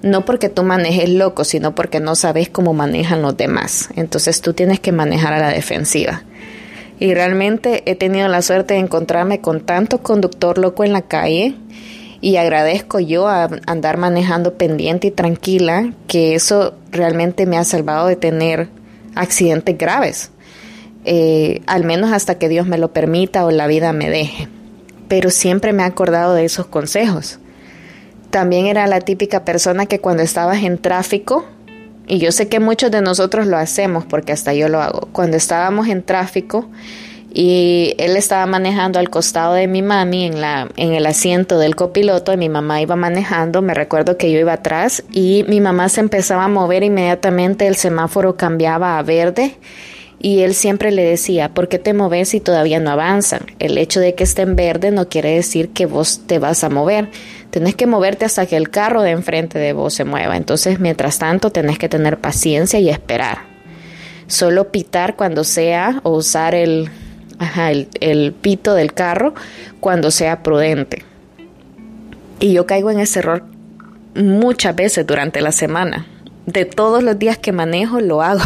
no 0.01 0.25
porque 0.25 0.49
tú 0.49 0.63
manejes 0.63 1.07
loco, 1.07 1.43
sino 1.43 1.75
porque 1.75 1.99
no 1.99 2.15
sabes 2.15 2.49
cómo 2.49 2.73
manejan 2.73 3.21
los 3.21 3.37
demás. 3.37 3.89
Entonces 3.95 4.41
tú 4.41 4.53
tienes 4.53 4.79
que 4.79 4.91
manejar 4.91 5.33
a 5.33 5.39
la 5.39 5.49
defensiva 5.49 6.23
y 6.99 7.13
realmente 7.13 7.81
he 7.85 7.95
tenido 7.95 8.27
la 8.27 8.41
suerte 8.41 8.73
de 8.73 8.79
encontrarme 8.79 9.41
con 9.41 9.61
tanto 9.61 10.03
conductor 10.03 10.57
loco 10.57 10.83
en 10.83 10.93
la 10.93 11.03
calle 11.03 11.55
y 12.21 12.37
agradezco 12.37 12.99
yo 12.99 13.27
a 13.27 13.49
andar 13.65 13.97
manejando 13.97 14.55
pendiente 14.55 15.07
y 15.07 15.11
tranquila 15.11 15.93
que 16.07 16.33
eso 16.33 16.75
realmente 16.91 17.45
me 17.47 17.57
ha 17.57 17.63
salvado 17.63 18.07
de 18.07 18.15
tener 18.15 18.69
accidentes 19.13 19.79
graves, 19.79 20.31
eh, 21.05 21.61
al 21.67 21.85
menos 21.85 22.11
hasta 22.11 22.39
que 22.39 22.49
Dios 22.49 22.67
me 22.67 22.77
lo 22.77 22.93
permita 22.93 23.45
o 23.45 23.51
la 23.51 23.67
vida 23.67 23.93
me 23.93 24.09
deje. 24.09 24.47
Pero 25.11 25.29
siempre 25.29 25.73
me 25.73 25.83
he 25.83 25.85
acordado 25.85 26.35
de 26.35 26.45
esos 26.45 26.67
consejos. 26.67 27.37
También 28.29 28.67
era 28.67 28.87
la 28.87 29.01
típica 29.01 29.43
persona 29.43 29.85
que 29.85 29.99
cuando 29.99 30.23
estabas 30.23 30.63
en 30.63 30.77
tráfico, 30.77 31.45
y 32.07 32.19
yo 32.19 32.31
sé 32.31 32.47
que 32.47 32.61
muchos 32.61 32.91
de 32.91 33.01
nosotros 33.01 33.45
lo 33.45 33.57
hacemos 33.57 34.05
porque 34.05 34.31
hasta 34.31 34.53
yo 34.53 34.69
lo 34.69 34.81
hago. 34.81 35.09
Cuando 35.11 35.35
estábamos 35.35 35.89
en 35.89 36.01
tráfico 36.01 36.69
y 37.29 37.93
él 37.97 38.15
estaba 38.15 38.45
manejando 38.45 38.99
al 38.99 39.09
costado 39.09 39.53
de 39.53 39.67
mi 39.67 39.81
mami 39.81 40.27
en, 40.27 40.39
la, 40.39 40.69
en 40.77 40.93
el 40.93 41.05
asiento 41.05 41.59
del 41.59 41.75
copiloto 41.75 42.31
y 42.31 42.37
mi 42.37 42.47
mamá 42.47 42.79
iba 42.81 42.95
manejando, 42.95 43.61
me 43.61 43.73
recuerdo 43.73 44.15
que 44.15 44.31
yo 44.31 44.39
iba 44.39 44.53
atrás 44.53 45.03
y 45.11 45.43
mi 45.49 45.59
mamá 45.59 45.89
se 45.89 45.99
empezaba 45.99 46.45
a 46.45 46.47
mover 46.47 46.83
inmediatamente, 46.83 47.67
el 47.67 47.75
semáforo 47.75 48.37
cambiaba 48.37 48.97
a 48.97 49.03
verde 49.03 49.57
y 50.23 50.41
él 50.41 50.53
siempre 50.53 50.91
le 50.91 51.03
decía, 51.03 51.49
¿por 51.49 51.67
qué 51.67 51.79
te 51.79 51.93
moves 51.93 52.29
si 52.29 52.39
todavía 52.39 52.79
no 52.79 52.91
avanzan? 52.91 53.41
El 53.57 53.75
hecho 53.79 53.99
de 53.99 54.13
que 54.13 54.23
esté 54.23 54.43
en 54.43 54.55
verde 54.55 54.91
no 54.91 55.09
quiere 55.09 55.33
decir 55.33 55.69
que 55.69 55.87
vos 55.87 56.21
te 56.27 56.37
vas 56.37 56.63
a 56.63 56.69
mover. 56.69 57.09
Tenés 57.49 57.73
que 57.73 57.87
moverte 57.87 58.25
hasta 58.25 58.45
que 58.45 58.55
el 58.55 58.69
carro 58.69 59.01
de 59.01 59.09
enfrente 59.09 59.57
de 59.57 59.73
vos 59.73 59.95
se 59.95 60.03
mueva. 60.03 60.37
Entonces, 60.37 60.79
mientras 60.79 61.17
tanto, 61.17 61.49
tenés 61.51 61.79
que 61.79 61.89
tener 61.89 62.19
paciencia 62.19 62.79
y 62.79 62.89
esperar. 62.89 63.39
Solo 64.27 64.71
pitar 64.71 65.15
cuando 65.15 65.43
sea 65.43 66.01
o 66.03 66.11
usar 66.11 66.53
el, 66.53 66.91
el, 67.57 67.87
el 67.99 68.33
pito 68.33 68.75
del 68.75 68.93
carro 68.93 69.33
cuando 69.79 70.11
sea 70.11 70.43
prudente. 70.43 71.03
Y 72.39 72.53
yo 72.53 72.67
caigo 72.67 72.91
en 72.91 72.99
ese 72.99 73.19
error 73.19 73.43
muchas 74.13 74.75
veces 74.75 75.07
durante 75.07 75.41
la 75.41 75.51
semana. 75.51 76.05
De 76.45 76.65
todos 76.65 77.03
los 77.03 77.19
días 77.19 77.37
que 77.37 77.51
manejo, 77.51 77.99
lo 77.99 78.21
hago. 78.21 78.43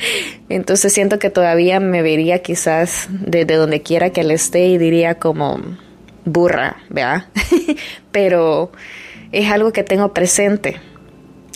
Entonces 0.48 0.92
siento 0.92 1.18
que 1.18 1.30
todavía 1.30 1.80
me 1.80 2.02
vería 2.02 2.40
quizás 2.40 3.08
desde 3.10 3.56
donde 3.56 3.82
quiera 3.82 4.10
que 4.10 4.20
él 4.20 4.30
esté 4.30 4.66
y 4.66 4.78
diría 4.78 5.16
como 5.16 5.60
burra, 6.24 6.76
¿verdad? 6.88 7.26
Pero 8.12 8.70
es 9.32 9.50
algo 9.50 9.72
que 9.72 9.82
tengo 9.82 10.12
presente. 10.12 10.80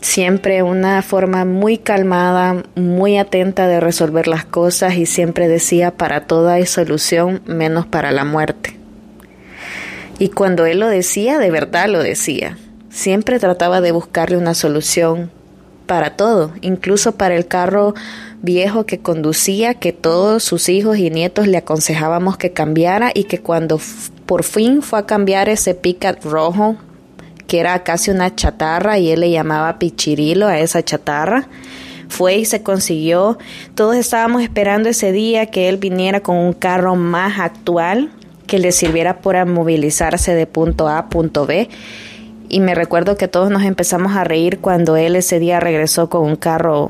Siempre 0.01 0.63
una 0.63 1.03
forma 1.03 1.45
muy 1.45 1.79
calmada, 1.79 2.65
muy 2.75 3.17
atenta 3.17 3.67
de 3.67 3.81
resolver 3.81 4.29
las 4.29 4.45
cosas 4.45 4.95
y 4.95 5.07
siempre 5.07 5.49
decía 5.49 5.93
para 5.93 6.27
toda 6.27 6.55
hay 6.55 6.67
solución 6.67 7.43
menos 7.47 7.87
para 7.87 8.13
la 8.13 8.25
muerte. 8.25 8.77
Y 10.19 10.31
cuando 10.31 10.65
él 10.67 10.81
lo 10.81 10.89
decía, 10.89 11.39
de 11.39 11.51
verdad 11.51 11.89
lo 11.89 12.03
decía. 12.03 12.57
Siempre 12.89 13.39
trataba 13.39 13.81
de 13.81 13.93
buscarle 13.93 14.37
una 14.37 14.55
solución 14.55 15.31
para 15.87 16.17
todo, 16.17 16.53
incluso 16.61 17.13
para 17.13 17.37
el 17.37 17.47
carro 17.47 17.95
viejo 18.43 18.87
que 18.87 18.99
conducía, 18.99 19.75
que 19.75 19.93
todos 19.93 20.43
sus 20.43 20.69
hijos 20.69 20.99
y 20.99 21.11
nietos 21.11 21.47
le 21.47 21.57
aconsejábamos 21.57 22.37
que 22.37 22.53
cambiara 22.53 23.11
y 23.15 23.25
que 23.25 23.39
cuando 23.39 23.81
por 24.27 24.45
fin 24.45 24.83
fue 24.83 24.99
a 24.99 25.07
cambiar 25.07 25.49
ese 25.49 25.75
picat 25.75 26.25
rojo, 26.25 26.77
que 27.47 27.61
era 27.61 27.83
casi 27.85 28.11
una 28.11 28.35
chatarra 28.35 28.99
y 28.99 29.11
él 29.11 29.21
le 29.21 29.31
llamaba 29.31 29.79
pichirilo 29.79 30.47
a 30.47 30.59
esa 30.59 30.85
chatarra, 30.85 31.49
fue 32.09 32.37
y 32.37 32.45
se 32.45 32.63
consiguió. 32.63 33.39
Todos 33.75 33.97
estábamos 33.97 34.43
esperando 34.43 34.89
ese 34.89 35.13
día 35.13 35.47
que 35.47 35.69
él 35.69 35.77
viniera 35.77 36.21
con 36.21 36.37
un 36.37 36.53
carro 36.53 36.97
más 36.97 37.39
actual 37.39 38.11
que 38.47 38.59
le 38.59 38.73
sirviera 38.73 39.21
para 39.21 39.45
movilizarse 39.45 40.35
de 40.35 40.47
punto 40.47 40.89
A 40.89 40.99
a 40.99 41.09
punto 41.09 41.47
B 41.47 41.69
y 42.49 42.61
me 42.61 42.75
recuerdo 42.75 43.17
que 43.17 43.29
todos 43.29 43.51
nos 43.51 43.63
empezamos 43.63 44.17
a 44.17 44.25
reír 44.25 44.59
cuando 44.61 44.97
él 44.97 45.17
ese 45.17 45.39
día 45.39 45.61
regresó 45.61 46.09
con 46.09 46.23
un 46.23 46.37
carro 46.37 46.89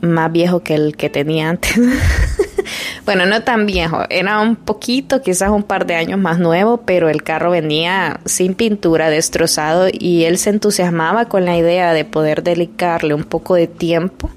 más 0.00 0.30
viejo 0.32 0.60
que 0.60 0.74
el 0.74 0.96
que 0.96 1.10
tenía 1.10 1.48
antes. 1.48 1.72
bueno, 3.04 3.26
no 3.26 3.42
tan 3.42 3.66
viejo, 3.66 4.04
era 4.10 4.40
un 4.40 4.56
poquito, 4.56 5.22
quizás 5.22 5.50
un 5.50 5.62
par 5.62 5.86
de 5.86 5.94
años 5.94 6.18
más 6.18 6.38
nuevo, 6.38 6.78
pero 6.78 7.08
el 7.08 7.22
carro 7.22 7.50
venía 7.50 8.20
sin 8.24 8.54
pintura, 8.54 9.10
destrozado 9.10 9.88
y 9.92 10.24
él 10.24 10.38
se 10.38 10.50
entusiasmaba 10.50 11.26
con 11.26 11.44
la 11.44 11.56
idea 11.56 11.92
de 11.92 12.04
poder 12.04 12.42
dedicarle 12.42 13.14
un 13.14 13.24
poco 13.24 13.54
de 13.54 13.66
tiempo 13.66 14.30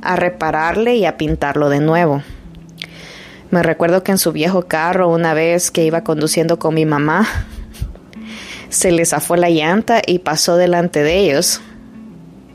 a 0.00 0.16
repararle 0.16 0.96
y 0.96 1.04
a 1.04 1.16
pintarlo 1.16 1.68
de 1.68 1.80
nuevo. 1.80 2.22
Me 3.50 3.62
recuerdo 3.62 4.02
que 4.02 4.12
en 4.12 4.18
su 4.18 4.32
viejo 4.32 4.62
carro, 4.62 5.08
una 5.08 5.34
vez 5.34 5.70
que 5.70 5.84
iba 5.84 6.02
conduciendo 6.02 6.58
con 6.58 6.74
mi 6.74 6.86
mamá, 6.86 7.28
se 8.72 8.90
le 8.90 9.04
zafó 9.04 9.36
la 9.36 9.50
llanta 9.50 10.00
y 10.04 10.20
pasó 10.20 10.56
delante 10.56 11.02
de 11.02 11.18
ellos. 11.18 11.60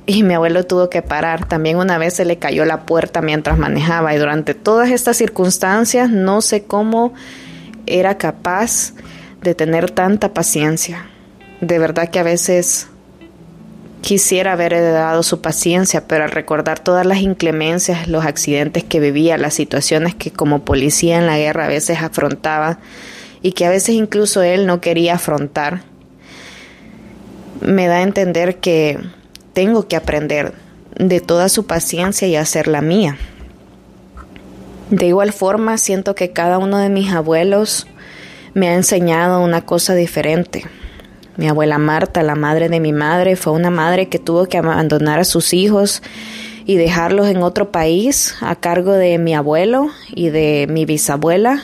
Y 0.07 0.23
mi 0.23 0.33
abuelo 0.33 0.65
tuvo 0.65 0.89
que 0.89 1.03
parar. 1.03 1.47
También 1.47 1.77
una 1.77 1.99
vez 1.99 2.15
se 2.15 2.25
le 2.25 2.37
cayó 2.37 2.65
la 2.65 2.85
puerta 2.85 3.21
mientras 3.21 3.57
manejaba 3.59 4.15
y 4.15 4.17
durante 4.17 4.55
todas 4.55 4.89
estas 4.89 5.17
circunstancias 5.17 6.09
no 6.09 6.41
sé 6.41 6.63
cómo 6.63 7.13
era 7.85 8.17
capaz 8.17 8.93
de 9.43 9.53
tener 9.53 9.91
tanta 9.91 10.33
paciencia. 10.33 11.05
De 11.61 11.77
verdad 11.77 12.09
que 12.09 12.19
a 12.19 12.23
veces 12.23 12.87
quisiera 14.01 14.53
haber 14.53 14.73
heredado 14.73 15.21
su 15.21 15.41
paciencia, 15.41 16.07
pero 16.07 16.23
al 16.23 16.31
recordar 16.31 16.79
todas 16.79 17.05
las 17.05 17.19
inclemencias, 17.19 18.07
los 18.07 18.25
accidentes 18.25 18.83
que 18.83 18.99
vivía, 18.99 19.37
las 19.37 19.53
situaciones 19.53 20.15
que 20.15 20.31
como 20.31 20.65
policía 20.65 21.19
en 21.19 21.27
la 21.27 21.37
guerra 21.37 21.65
a 21.65 21.69
veces 21.69 22.01
afrontaba 22.01 22.79
y 23.43 23.51
que 23.51 23.65
a 23.65 23.69
veces 23.69 23.89
incluso 23.89 24.41
él 24.41 24.65
no 24.65 24.81
quería 24.81 25.15
afrontar, 25.15 25.83
me 27.61 27.87
da 27.87 27.97
a 27.97 28.01
entender 28.03 28.57
que 28.57 28.99
tengo 29.53 29.87
que 29.87 29.95
aprender 29.95 30.53
de 30.95 31.19
toda 31.19 31.49
su 31.49 31.65
paciencia 31.65 32.27
y 32.27 32.35
hacer 32.35 32.67
la 32.67 32.81
mía. 32.81 33.17
De 34.89 35.07
igual 35.07 35.33
forma, 35.33 35.77
siento 35.77 36.15
que 36.15 36.31
cada 36.31 36.57
uno 36.59 36.77
de 36.77 36.89
mis 36.89 37.11
abuelos 37.11 37.87
me 38.53 38.69
ha 38.69 38.75
enseñado 38.75 39.41
una 39.41 39.65
cosa 39.65 39.93
diferente. 39.95 40.65
Mi 41.35 41.47
abuela 41.47 41.77
Marta, 41.77 42.23
la 42.23 42.35
madre 42.35 42.69
de 42.69 42.79
mi 42.79 42.93
madre, 42.93 43.35
fue 43.35 43.53
una 43.53 43.69
madre 43.69 44.09
que 44.09 44.17
tuvo 44.17 44.47
que 44.47 44.57
abandonar 44.57 45.19
a 45.19 45.25
sus 45.25 45.53
hijos 45.53 46.01
y 46.65 46.77
dejarlos 46.77 47.27
en 47.27 47.43
otro 47.43 47.71
país 47.71 48.35
a 48.41 48.55
cargo 48.55 48.93
de 48.93 49.17
mi 49.17 49.35
abuelo 49.35 49.89
y 50.09 50.29
de 50.29 50.67
mi 50.69 50.85
bisabuela 50.85 51.63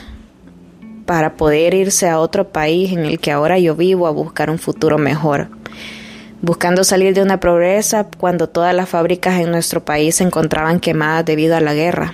para 1.06 1.36
poder 1.36 1.74
irse 1.74 2.08
a 2.08 2.20
otro 2.20 2.48
país 2.48 2.92
en 2.92 3.00
el 3.00 3.18
que 3.18 3.32
ahora 3.32 3.58
yo 3.58 3.74
vivo 3.74 4.06
a 4.06 4.10
buscar 4.10 4.50
un 4.50 4.58
futuro 4.58 4.96
mejor. 4.96 5.48
Buscando 6.44 6.84
salir 6.84 7.14
de 7.14 7.22
una 7.22 7.40
pobreza 7.40 8.06
cuando 8.18 8.50
todas 8.50 8.74
las 8.74 8.90
fábricas 8.90 9.40
en 9.40 9.50
nuestro 9.50 9.82
país 9.82 10.16
se 10.16 10.24
encontraban 10.24 10.78
quemadas 10.78 11.24
debido 11.24 11.56
a 11.56 11.60
la 11.60 11.72
guerra. 11.72 12.12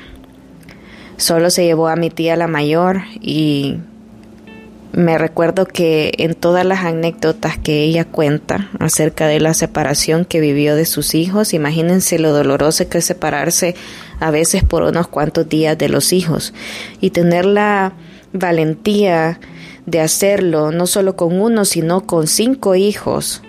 Solo 1.16 1.50
se 1.50 1.64
llevó 1.64 1.88
a 1.88 1.96
mi 1.96 2.10
tía 2.10 2.37
la 2.37 2.46
mayor 2.46 3.02
y 3.20 3.78
me 4.92 5.18
recuerdo 5.18 5.66
que 5.66 6.12
en 6.18 6.34
todas 6.34 6.64
las 6.64 6.84
anécdotas 6.84 7.58
que 7.58 7.82
ella 7.82 8.04
cuenta 8.04 8.70
acerca 8.78 9.26
de 9.26 9.40
la 9.40 9.52
separación 9.52 10.25
que 10.25 10.40
vivió 10.40 10.76
de 10.76 10.87
sus 10.87 11.16
hijos, 11.16 11.52
imagínense 11.52 12.20
lo 12.20 12.32
doloroso 12.32 12.88
que 12.88 12.99
es 12.99 13.04
separarse 13.04 13.75
a 14.20 14.30
veces 14.30 14.62
por 14.62 14.84
unos 14.84 15.08
cuantos 15.08 15.49
días 15.49 15.76
de 15.76 15.88
los 15.88 16.12
hijos 16.12 16.54
y 17.00 17.10
tener 17.10 17.46
la 17.46 17.94
valentía 18.32 19.40
de 19.87 20.00
hacerlo 20.00 20.70
no 20.70 20.87
solo 20.87 21.16
con 21.16 21.40
uno, 21.40 21.64
sino 21.64 22.06
con 22.06 22.28
cinco 22.28 22.76
hijos 22.76 23.42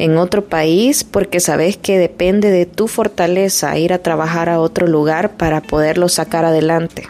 en 0.00 0.16
otro 0.16 0.46
país 0.46 1.04
porque 1.04 1.40
sabes 1.40 1.76
que 1.76 1.98
depende 1.98 2.50
de 2.50 2.64
tu 2.64 2.88
fortaleza 2.88 3.76
ir 3.78 3.92
a 3.92 3.98
trabajar 3.98 4.48
a 4.48 4.58
otro 4.58 4.86
lugar 4.86 5.36
para 5.36 5.60
poderlo 5.60 6.08
sacar 6.08 6.46
adelante 6.46 7.06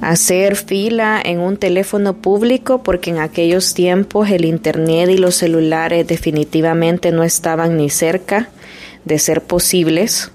hacer 0.00 0.54
fila 0.54 1.20
en 1.24 1.40
un 1.40 1.56
teléfono 1.56 2.14
público 2.14 2.82
porque 2.82 3.10
en 3.10 3.18
aquellos 3.18 3.74
tiempos 3.74 4.30
el 4.30 4.44
Internet 4.44 5.10
y 5.10 5.16
los 5.16 5.34
celulares 5.34 6.06
definitivamente 6.06 7.10
no 7.10 7.24
estaban 7.24 7.76
ni 7.76 7.90
cerca 7.90 8.48
de 9.04 9.18
ser 9.18 9.42
posibles. 9.42 10.30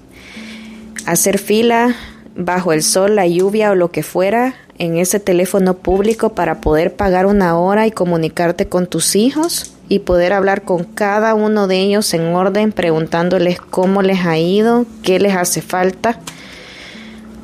Hacer 1.05 1.37
fila 1.37 1.95
bajo 2.35 2.73
el 2.73 2.83
sol, 2.83 3.15
la 3.15 3.27
lluvia 3.27 3.71
o 3.71 3.75
lo 3.75 3.91
que 3.91 4.03
fuera 4.03 4.55
en 4.77 4.97
ese 4.97 5.19
teléfono 5.19 5.77
público 5.77 6.33
para 6.33 6.59
poder 6.59 6.95
pagar 6.95 7.25
una 7.25 7.57
hora 7.57 7.87
y 7.87 7.91
comunicarte 7.91 8.67
con 8.67 8.87
tus 8.87 9.15
hijos 9.15 9.70
y 9.91 9.99
poder 9.99 10.31
hablar 10.31 10.61
con 10.61 10.85
cada 10.85 11.33
uno 11.33 11.67
de 11.67 11.81
ellos 11.81 12.13
en 12.13 12.33
orden 12.33 12.71
preguntándoles 12.71 13.59
cómo 13.59 14.01
les 14.01 14.25
ha 14.25 14.37
ido, 14.37 14.85
qué 15.03 15.19
les 15.19 15.35
hace 15.35 15.61
falta 15.61 16.17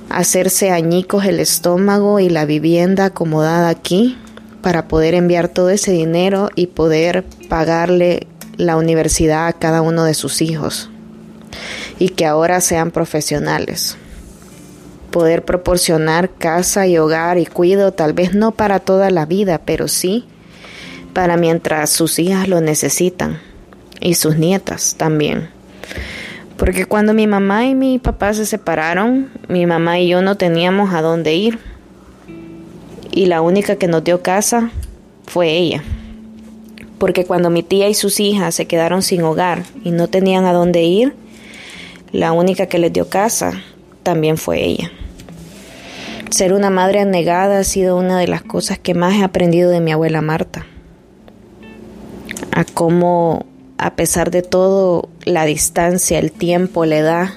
hacerse 0.09 0.71
añicos 0.71 1.25
el 1.25 1.41
estómago 1.41 2.21
y 2.21 2.29
la 2.29 2.45
vivienda 2.45 3.03
acomodada 3.03 3.67
aquí 3.67 4.17
para 4.61 4.87
poder 4.87 5.13
enviar 5.13 5.49
todo 5.49 5.69
ese 5.71 5.91
dinero 5.91 6.47
y 6.55 6.67
poder 6.67 7.25
pagarle 7.49 8.27
la 8.55 8.77
universidad 8.77 9.47
a 9.47 9.51
cada 9.51 9.81
uno 9.81 10.05
de 10.05 10.13
sus 10.13 10.41
hijos 10.41 10.89
y 11.99 12.07
que 12.07 12.25
ahora 12.25 12.61
sean 12.61 12.91
profesionales. 12.91 13.97
Poder 15.11 15.43
proporcionar 15.43 16.29
casa 16.29 16.87
y 16.87 16.97
hogar 16.97 17.39
y 17.39 17.45
cuido, 17.45 17.91
tal 17.91 18.13
vez 18.13 18.33
no 18.33 18.53
para 18.53 18.79
toda 18.79 19.09
la 19.09 19.25
vida, 19.25 19.59
pero 19.65 19.89
sí 19.89 20.25
para 21.17 21.35
mientras 21.35 21.89
sus 21.89 22.19
hijas 22.19 22.47
lo 22.47 22.61
necesitan 22.61 23.39
y 23.99 24.13
sus 24.13 24.37
nietas 24.37 24.93
también. 24.99 25.49
Porque 26.57 26.85
cuando 26.85 27.15
mi 27.15 27.25
mamá 27.25 27.65
y 27.65 27.73
mi 27.73 27.97
papá 27.97 28.35
se 28.35 28.45
separaron, 28.45 29.31
mi 29.47 29.65
mamá 29.65 29.97
y 29.97 30.09
yo 30.09 30.21
no 30.21 30.37
teníamos 30.37 30.93
a 30.93 31.01
dónde 31.01 31.33
ir. 31.33 31.57
Y 33.11 33.25
la 33.25 33.41
única 33.41 33.77
que 33.77 33.87
nos 33.87 34.03
dio 34.03 34.21
casa 34.21 34.69
fue 35.25 35.49
ella. 35.57 35.83
Porque 36.99 37.25
cuando 37.25 37.49
mi 37.49 37.63
tía 37.63 37.89
y 37.89 37.95
sus 37.95 38.19
hijas 38.19 38.53
se 38.53 38.67
quedaron 38.67 39.01
sin 39.01 39.23
hogar 39.23 39.63
y 39.83 39.89
no 39.89 40.09
tenían 40.09 40.45
a 40.45 40.53
dónde 40.53 40.83
ir, 40.83 41.15
la 42.11 42.31
única 42.31 42.67
que 42.67 42.77
les 42.77 42.93
dio 42.93 43.09
casa 43.09 43.53
también 44.03 44.37
fue 44.37 44.63
ella. 44.63 44.91
Ser 46.29 46.53
una 46.53 46.69
madre 46.69 46.99
anegada 46.99 47.57
ha 47.57 47.63
sido 47.63 47.97
una 47.97 48.19
de 48.19 48.27
las 48.27 48.43
cosas 48.43 48.77
que 48.77 48.93
más 48.93 49.15
he 49.15 49.23
aprendido 49.23 49.71
de 49.71 49.79
mi 49.79 49.91
abuela 49.91 50.21
Marta. 50.21 50.67
A 52.51 52.63
cómo 52.65 53.45
a 53.77 53.95
pesar 53.95 54.31
de 54.31 54.41
todo, 54.41 55.09
la 55.23 55.45
distancia, 55.45 56.19
el 56.19 56.31
tiempo, 56.31 56.85
la 56.85 56.97
edad, 56.97 57.29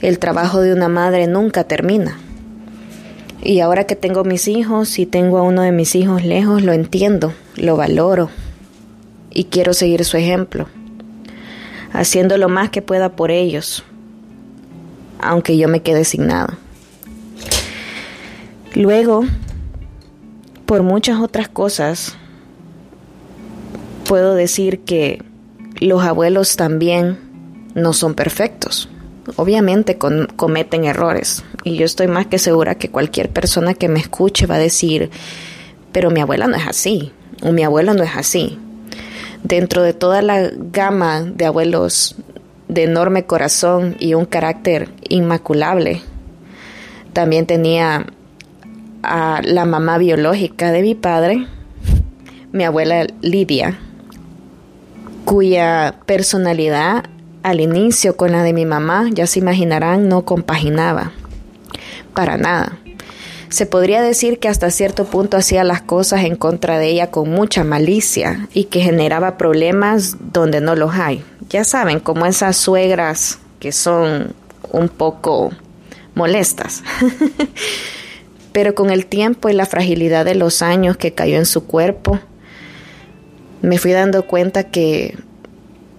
el 0.00 0.18
trabajo 0.18 0.60
de 0.60 0.72
una 0.72 0.88
madre 0.88 1.26
nunca 1.26 1.64
termina. 1.64 2.18
Y 3.42 3.60
ahora 3.60 3.84
que 3.84 3.94
tengo 3.94 4.24
mis 4.24 4.48
hijos 4.48 4.98
y 4.98 5.06
tengo 5.06 5.38
a 5.38 5.42
uno 5.42 5.62
de 5.62 5.70
mis 5.70 5.94
hijos 5.94 6.24
lejos, 6.24 6.62
lo 6.62 6.72
entiendo, 6.72 7.32
lo 7.56 7.76
valoro 7.76 8.30
y 9.30 9.44
quiero 9.44 9.74
seguir 9.74 10.04
su 10.04 10.16
ejemplo, 10.16 10.68
haciendo 11.92 12.38
lo 12.38 12.48
más 12.48 12.70
que 12.70 12.82
pueda 12.82 13.16
por 13.16 13.30
ellos, 13.30 13.84
aunque 15.20 15.56
yo 15.58 15.68
me 15.68 15.82
quede 15.82 16.04
sin 16.04 16.26
nada. 16.26 16.56
Luego, 18.74 19.24
por 20.66 20.82
muchas 20.82 21.20
otras 21.20 21.48
cosas, 21.48 22.16
puedo 24.04 24.34
decir 24.34 24.80
que 24.80 25.22
los 25.80 26.02
abuelos 26.02 26.56
también 26.56 27.18
no 27.74 27.92
son 27.92 28.14
perfectos. 28.14 28.88
Obviamente 29.36 29.98
cometen 29.98 30.84
errores 30.84 31.44
y 31.64 31.76
yo 31.76 31.86
estoy 31.86 32.08
más 32.08 32.26
que 32.26 32.38
segura 32.38 32.76
que 32.76 32.90
cualquier 32.90 33.30
persona 33.30 33.74
que 33.74 33.88
me 33.88 33.98
escuche 33.98 34.46
va 34.46 34.56
a 34.56 34.58
decir, 34.58 35.10
pero 35.92 36.10
mi 36.10 36.20
abuela 36.20 36.46
no 36.46 36.56
es 36.56 36.66
así 36.66 37.12
o 37.42 37.50
mi 37.52 37.62
abuelo 37.64 37.94
no 37.94 38.02
es 38.02 38.14
así. 38.16 38.58
Dentro 39.42 39.82
de 39.82 39.94
toda 39.94 40.22
la 40.22 40.50
gama 40.54 41.22
de 41.22 41.46
abuelos 41.46 42.16
de 42.68 42.84
enorme 42.84 43.24
corazón 43.24 43.96
y 43.98 44.14
un 44.14 44.26
carácter 44.26 44.90
inmaculable, 45.08 46.02
también 47.12 47.46
tenía 47.46 48.06
a 49.02 49.40
la 49.44 49.64
mamá 49.64 49.98
biológica 49.98 50.72
de 50.72 50.82
mi 50.82 50.94
padre, 50.94 51.46
mi 52.52 52.64
abuela 52.64 53.06
Lidia, 53.20 53.78
cuya 55.24 55.96
personalidad 56.06 57.04
al 57.42 57.60
inicio 57.60 58.16
con 58.16 58.32
la 58.32 58.42
de 58.42 58.52
mi 58.52 58.64
mamá, 58.64 59.08
ya 59.12 59.26
se 59.26 59.38
imaginarán, 59.38 60.08
no 60.08 60.24
compaginaba. 60.24 61.12
Para 62.14 62.36
nada. 62.36 62.78
Se 63.50 63.66
podría 63.66 64.02
decir 64.02 64.38
que 64.38 64.48
hasta 64.48 64.70
cierto 64.70 65.04
punto 65.04 65.36
hacía 65.36 65.62
las 65.62 65.82
cosas 65.82 66.24
en 66.24 66.36
contra 66.36 66.78
de 66.78 66.88
ella 66.88 67.10
con 67.10 67.30
mucha 67.30 67.62
malicia 67.62 68.48
y 68.52 68.64
que 68.64 68.80
generaba 68.80 69.36
problemas 69.36 70.16
donde 70.32 70.60
no 70.60 70.74
los 70.74 70.94
hay. 70.94 71.22
Ya 71.50 71.64
saben, 71.64 72.00
como 72.00 72.26
esas 72.26 72.56
suegras 72.56 73.38
que 73.60 73.70
son 73.72 74.34
un 74.72 74.88
poco 74.88 75.52
molestas. 76.14 76.82
Pero 78.52 78.74
con 78.74 78.90
el 78.90 79.06
tiempo 79.06 79.48
y 79.48 79.52
la 79.52 79.66
fragilidad 79.66 80.24
de 80.24 80.34
los 80.34 80.62
años 80.62 80.96
que 80.96 81.12
cayó 81.12 81.36
en 81.36 81.46
su 81.46 81.66
cuerpo, 81.66 82.20
me 83.64 83.78
fui 83.78 83.92
dando 83.92 84.26
cuenta 84.26 84.64
que 84.64 85.16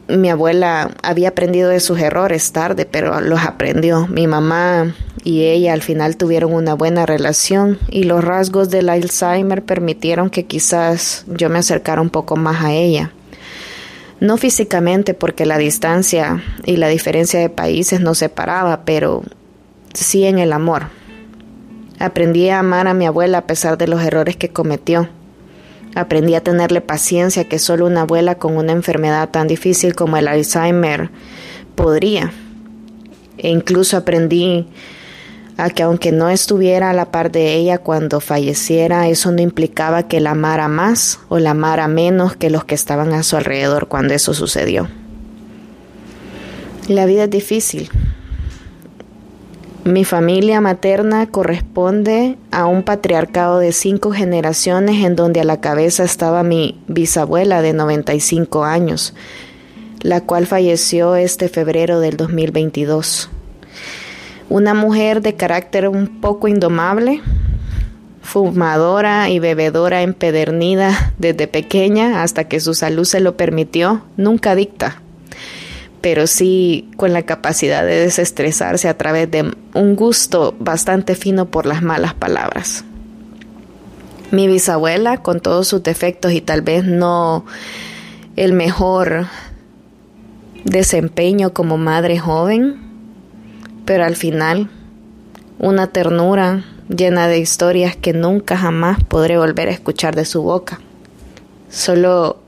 mi 0.08 0.30
abuela 0.30 0.92
había 1.02 1.30
aprendido 1.30 1.70
de 1.70 1.80
sus 1.80 2.00
errores 2.00 2.52
tarde, 2.52 2.86
pero 2.86 3.20
los 3.22 3.42
aprendió. 3.42 4.08
Mi 4.08 4.28
mamá 4.28 4.94
y 5.24 5.46
ella 5.46 5.74
al 5.74 5.82
final 5.82 6.16
tuvieron 6.16 6.54
una 6.54 6.76
buena 6.76 7.08
relación 7.08 7.80
y 7.90 8.04
los 8.04 8.24
rasgos 8.24 8.70
del 8.70 8.90
Alzheimer 8.90 9.64
permitieron 9.64 10.30
que 10.30 10.46
quizás 10.46 11.26
yo 11.28 11.50
me 11.50 11.60
acercara 11.60 12.02
un 12.02 12.12
poco 12.12 12.36
más 12.36 12.64
a 12.64 12.74
ella. 12.74 13.12
No 14.20 14.38
físicamente 14.38 15.16
porque 15.16 15.46
la 15.46 15.58
distancia 15.58 16.44
y 16.66 16.78
la 16.78 16.88
diferencia 16.88 17.40
de 17.40 17.50
países 17.50 18.00
nos 18.00 18.20
separaba, 18.20 18.86
pero 18.86 19.24
sí 19.94 20.26
en 20.26 20.38
el 20.38 20.54
amor. 20.54 20.84
Aprendí 21.98 22.50
a 22.50 22.60
amar 22.60 22.88
a 22.88 22.94
mi 22.94 23.08
abuela 23.08 23.40
a 23.40 23.48
pesar 23.48 23.78
de 23.78 23.88
los 23.88 24.04
errores 24.04 24.36
que 24.36 24.50
cometió. 24.50 25.10
Aprendí 25.96 26.36
a 26.36 26.42
tenerle 26.42 26.82
paciencia 26.82 27.46
que 27.46 27.58
solo 27.58 27.86
una 27.86 28.02
abuela 28.02 28.36
con 28.36 28.58
una 28.58 28.74
enfermedad 28.74 29.30
tan 29.30 29.48
difícil 29.48 29.96
como 29.96 30.18
el 30.18 30.28
Alzheimer 30.28 31.10
podría. 31.76 32.34
E 33.38 33.50
incluso 33.50 33.98
aprendí 33.98 34.68
a 35.58 35.70
que 35.70 35.84
aunque 35.84 36.12
no 36.12 36.30
estuviera 36.30 36.90
a 36.90 36.94
la 36.94 37.12
par 37.12 37.32
de 37.32 37.54
ella 37.54 37.78
cuando 37.78 38.20
falleciera, 38.20 39.08
eso 39.08 39.32
no 39.32 39.42
implicaba 39.42 40.08
que 40.08 40.20
la 40.20 40.32
amara 40.32 40.68
más 40.68 41.20
o 41.30 41.40
la 41.40 41.52
amara 41.52 41.88
menos 41.88 42.36
que 42.36 42.50
los 42.50 42.66
que 42.66 42.76
estaban 42.76 43.14
a 43.14 43.24
su 43.24 43.38
alrededor 43.38 43.88
cuando 43.88 44.14
eso 44.14 44.34
sucedió. 44.34 44.90
La 46.88 47.06
vida 47.06 47.24
es 47.24 47.30
difícil, 47.30 47.90
mi 49.86 50.04
familia 50.04 50.62
materna 50.62 51.28
corresponde 51.28 52.38
a 52.50 52.66
un 52.66 52.82
patriarcado 52.82 53.60
de 53.60 53.72
cinco 53.72 54.12
generaciones 54.12 55.06
en 55.06 55.16
donde 55.16 55.42
a 55.42 55.44
la 55.44 55.62
cabeza 55.62 56.04
estaba 56.04 56.42
mi 56.42 56.82
bisabuela 56.88 57.62
de 57.62 57.74
95 57.74 58.64
años, 58.64 59.14
la 60.02 60.22
cual 60.22 60.48
falleció 60.48 61.16
este 61.16 61.50
febrero 61.50 62.00
del 62.00 62.18
2022. 62.18 63.30
Una 64.50 64.74
mujer 64.74 65.22
de 65.22 65.36
carácter 65.36 65.88
un 65.88 66.20
poco 66.20 66.48
indomable, 66.48 67.22
fumadora 68.24 69.30
y 69.30 69.38
bebedora 69.38 70.02
empedernida 70.02 71.14
desde 71.20 71.48
pequeña 71.48 72.24
hasta 72.24 72.46
que 72.46 72.60
su 72.60 72.74
salud 72.74 73.04
se 73.04 73.20
lo 73.20 73.38
permitió, 73.38 74.02
nunca 74.18 74.56
dicta 74.56 75.04
pero 76.06 76.28
sí 76.28 76.88
con 76.98 77.14
la 77.14 77.24
capacidad 77.24 77.84
de 77.84 78.02
desestresarse 78.02 78.88
a 78.88 78.96
través 78.96 79.32
de 79.32 79.52
un 79.74 79.96
gusto 79.96 80.54
bastante 80.60 81.16
fino 81.16 81.48
por 81.48 81.66
las 81.66 81.82
malas 81.82 82.14
palabras. 82.14 82.86
Mi 84.30 84.46
bisabuela, 84.48 85.24
con 85.24 85.40
todos 85.40 85.68
sus 85.68 85.82
defectos 85.82 86.34
y 86.34 86.42
tal 86.42 86.62
vez 86.62 86.86
no 86.86 87.48
el 88.36 88.54
mejor 88.54 89.26
desempeño 90.64 91.54
como 91.54 91.80
madre 91.80 92.20
joven, 92.20 92.76
pero 93.86 94.06
al 94.06 94.16
final 94.16 94.70
una 95.58 95.88
ternura 95.88 96.66
llena 96.88 97.28
de 97.28 97.40
historias 97.40 97.96
que 97.96 98.14
nunca 98.14 98.58
jamás 98.58 99.04
podré 99.04 99.40
volver 99.40 99.70
a 99.70 99.72
escuchar 99.72 100.16
de 100.16 100.26
su 100.26 100.44
boca. 100.44 100.80
Solo 101.72 102.45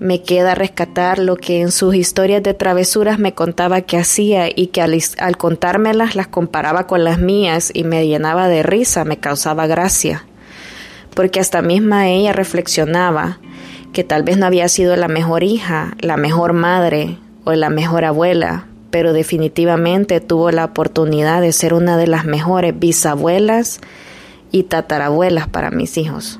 me 0.00 0.22
queda 0.22 0.54
rescatar 0.54 1.18
lo 1.18 1.36
que 1.36 1.60
en 1.60 1.72
sus 1.72 1.94
historias 1.94 2.42
de 2.42 2.54
travesuras 2.54 3.18
me 3.18 3.34
contaba 3.34 3.80
que 3.80 3.98
hacía 3.98 4.48
y 4.48 4.68
que 4.68 4.80
al, 4.80 4.98
al, 5.18 5.36
contármelas 5.36 6.14
las 6.14 6.28
comparaba 6.28 6.86
con 6.86 7.02
las 7.02 7.18
mías 7.18 7.70
y 7.74 7.84
me 7.84 8.06
llenaba 8.06 8.48
de 8.48 8.62
risa, 8.62 9.04
me 9.04 9.18
causaba 9.18 9.66
gracia. 9.66 10.24
Porque 11.14 11.40
hasta 11.40 11.62
misma 11.62 12.08
ella 12.08 12.32
reflexionaba 12.32 13.38
que 13.92 14.04
tal 14.04 14.22
vez 14.22 14.38
no 14.38 14.46
había 14.46 14.68
sido 14.68 14.94
la 14.96 15.08
mejor 15.08 15.42
hija, 15.42 15.96
la 16.00 16.16
mejor 16.16 16.52
madre 16.52 17.18
o 17.44 17.52
la 17.52 17.70
mejor 17.70 18.04
abuela, 18.04 18.66
pero 18.90 19.12
definitivamente 19.12 20.20
tuvo 20.20 20.50
la 20.52 20.66
oportunidad 20.66 21.40
de 21.40 21.52
ser 21.52 21.74
una 21.74 21.96
de 21.96 22.06
las 22.06 22.24
mejores 22.24 22.78
bisabuelas 22.78 23.80
y 24.52 24.64
tatarabuelas 24.64 25.48
para 25.48 25.70
mis 25.70 25.98
hijos. 25.98 26.38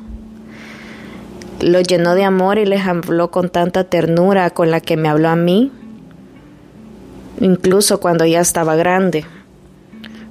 Los 1.61 1.83
llenó 1.83 2.14
de 2.14 2.23
amor 2.23 2.59
y 2.59 2.66
les 2.66 2.87
habló 2.87 3.33
con 3.33 3.49
tanta 3.49 3.85
ternura 3.85 4.51
con 4.51 4.71
la 4.71 4.81
que 4.81 4.97
me 4.97 5.09
habló 5.09 5.29
a 5.29 5.37
mí, 5.37 5.73
incluso 7.40 7.99
cuando 7.99 8.25
ya 8.25 8.40
estaba 8.40 8.77
grande. 8.77 9.25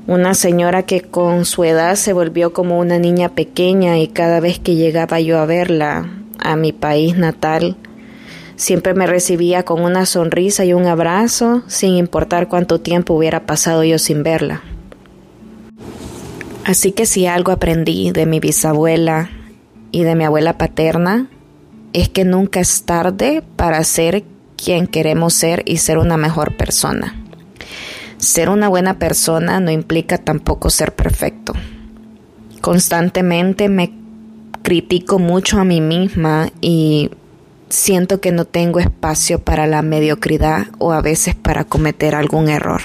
Una 0.07 0.35
señora 0.35 0.83
que 0.83 1.01
con 1.01 1.43
su 1.43 1.65
edad 1.65 1.95
se 1.95 2.13
volvió 2.13 2.53
como 2.53 2.79
una 2.79 2.97
niña 2.97 3.29
pequeña 3.29 3.97
y 3.97 4.07
cada 4.07 4.39
vez 4.39 4.57
que 4.57 4.75
llegaba 4.75 5.19
yo 5.19 5.37
a 5.39 5.45
verla 5.45 6.09
a 6.39 6.55
mi 6.55 6.71
país 6.71 7.17
natal, 7.17 7.75
siempre 8.55 8.93
me 8.93 9.05
recibía 9.05 9.63
con 9.63 9.81
una 9.81 10.05
sonrisa 10.05 10.63
y 10.63 10.71
un 10.71 10.85
abrazo, 10.85 11.61
sin 11.67 11.95
importar 11.95 12.47
cuánto 12.47 12.79
tiempo 12.79 13.15
hubiera 13.15 13.45
pasado 13.45 13.83
yo 13.83 13.99
sin 13.99 14.23
verla. 14.23 14.61
Así 16.63 16.93
que 16.93 17.05
si 17.05 17.27
algo 17.27 17.51
aprendí 17.51 18.11
de 18.11 18.25
mi 18.25 18.39
bisabuela 18.39 19.29
y 19.91 20.03
de 20.03 20.15
mi 20.15 20.23
abuela 20.23 20.57
paterna, 20.57 21.27
es 21.93 22.09
que 22.09 22.25
nunca 22.25 22.59
es 22.59 22.83
tarde 22.83 23.43
para 23.55 23.83
ser 23.83 24.23
quien 24.55 24.87
queremos 24.87 25.33
ser 25.33 25.63
y 25.65 25.77
ser 25.77 25.97
una 25.97 26.17
mejor 26.17 26.57
persona. 26.57 27.15
Ser 28.17 28.49
una 28.49 28.67
buena 28.67 28.97
persona 28.97 29.59
no 29.59 29.71
implica 29.71 30.17
tampoco 30.17 30.69
ser 30.69 30.95
perfecto. 30.95 31.53
Constantemente 32.61 33.69
me 33.69 33.93
critico 34.63 35.19
mucho 35.19 35.59
a 35.59 35.63
mí 35.63 35.79
misma 35.79 36.49
y 36.59 37.11
siento 37.69 38.19
que 38.19 38.31
no 38.31 38.45
tengo 38.45 38.79
espacio 38.79 39.39
para 39.39 39.67
la 39.67 39.81
mediocridad 39.81 40.67
o 40.79 40.91
a 40.91 41.01
veces 41.01 41.35
para 41.35 41.63
cometer 41.63 42.15
algún 42.15 42.49
error. 42.49 42.81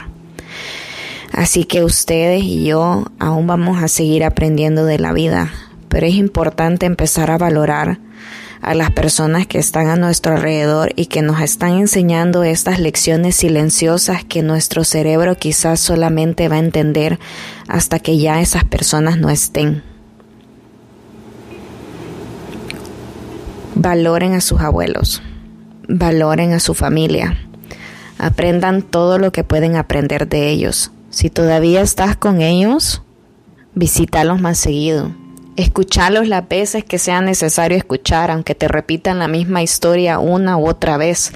Así 1.33 1.65
que 1.65 1.83
ustedes 1.83 2.43
y 2.43 2.65
yo 2.65 3.07
aún 3.19 3.47
vamos 3.47 3.83
a 3.83 3.89
seguir 3.89 4.23
aprendiendo 4.23 4.85
de 4.85 4.99
la 4.99 5.13
vida, 5.13 5.51
pero 5.93 6.07
es 6.07 6.15
importante 6.15 6.87
empezar 6.87 7.31
a 7.31 7.37
valorar 7.37 7.99
a 8.63 8.75
las 8.75 8.91
personas 8.93 9.47
que 9.47 9.59
están 9.59 9.89
a 9.89 9.97
nuestro 9.97 10.35
alrededor 10.35 10.91
y 10.97 11.05
que 11.05 11.21
nos 11.21 11.43
están 11.43 11.73
enseñando 11.73 12.45
estas 12.45 12.79
lecciones 12.79 13.37
silenciosas 13.37 14.25
que 14.25 14.43
nuestro 14.43 14.85
cerebro 14.85 15.37
quizás 15.37 15.81
solamente 15.81 16.49
va 16.49 16.57
a 16.57 16.61
entender 16.61 17.19
hasta 17.69 17.99
que 17.99 18.17
ya 18.17 18.41
esas 18.41 18.65
personas 18.65 19.19
no 19.19 19.29
estén. 19.29 19.83
Valoren 23.75 24.33
a 24.33 24.41
sus 24.41 24.63
abuelos, 24.63 25.23
valoren 25.89 26.55
a 26.55 26.61
su 26.61 26.73
familia, 26.73 27.37
aprendan 28.17 28.81
todo 28.81 29.19
lo 29.19 29.31
que 29.31 29.45
pueden 29.45 29.77
aprender 29.77 30.27
de 30.27 30.49
ellos. 30.49 30.91
Si 31.11 31.29
todavía 31.29 31.83
estás 31.83 32.17
con 32.17 32.41
ellos, 32.41 33.03
visítalos 33.75 34.41
más 34.41 34.57
seguido. 34.57 35.21
Escuchalos 35.57 36.29
las 36.29 36.49
veces 36.49 36.83
que 36.83 36.99
sea 36.99 37.21
necesario 37.21 37.77
escuchar, 37.77 38.31
aunque 38.31 38.55
te 38.55 38.69
repitan 38.69 39.19
la 39.19 39.29
misma 39.29 39.63
historia 39.63 40.19
una 40.19 40.57
u 40.57 40.67
otra 40.67 40.97
vez. 40.97 41.33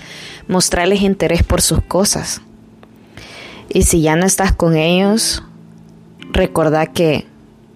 Mostrarles 0.48 1.02
interés 1.02 1.42
por 1.42 1.60
sus 1.60 1.82
cosas. 1.82 2.40
Y 3.68 3.82
si 3.82 4.00
ya 4.00 4.16
no 4.16 4.24
estás 4.24 4.52
con 4.52 4.74
ellos, 4.74 5.42
recordá 6.32 6.86
que 6.86 7.26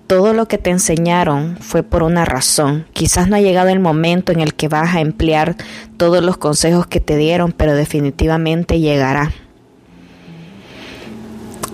todo 0.07 0.33
lo 0.33 0.49
que 0.49 0.57
te 0.57 0.71
enseñaron 0.71 1.59
fue 1.61 1.83
por 1.83 2.03
una 2.03 2.25
razón. 2.25 2.87
Quizás 2.95 3.29
no 3.29 3.37
ha 3.37 3.41
llegado 3.41 3.69
el 3.69 3.81
momento 3.81 4.33
en 4.33 4.41
el 4.41 4.55
que 4.55 4.69
vas 4.69 4.95
a 4.95 5.01
emplear 5.01 5.57
todos 5.99 6.25
los 6.25 6.39
consejos 6.39 6.87
que 6.87 7.01
te 7.01 7.17
dieron, 7.17 7.53
pero 7.53 7.75
definitivamente 7.75 8.81
llegará. 8.81 9.31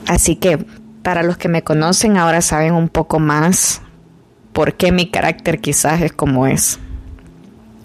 Así 0.07 0.37
que 0.37 0.59
para 1.03 1.23
los 1.23 1.37
que 1.37 1.49
me 1.49 1.63
conocen 1.63 2.17
ahora 2.17 2.43
saben 2.43 2.75
un 2.75 2.89
poco 2.89 3.21
más 3.21 3.81
por 4.57 4.73
qué 4.73 4.91
mi 4.91 5.11
carácter 5.11 5.61
quizás 5.61 6.01
es 6.01 6.15
como 6.15 6.47
es. 6.47 6.79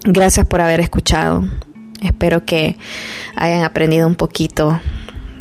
Gracias 0.04 0.46
por 0.46 0.62
haber 0.62 0.80
escuchado. 0.80 1.44
Espero 2.00 2.46
que 2.46 2.78
hayan 3.36 3.62
aprendido 3.62 4.06
un 4.06 4.14
poquito 4.14 4.80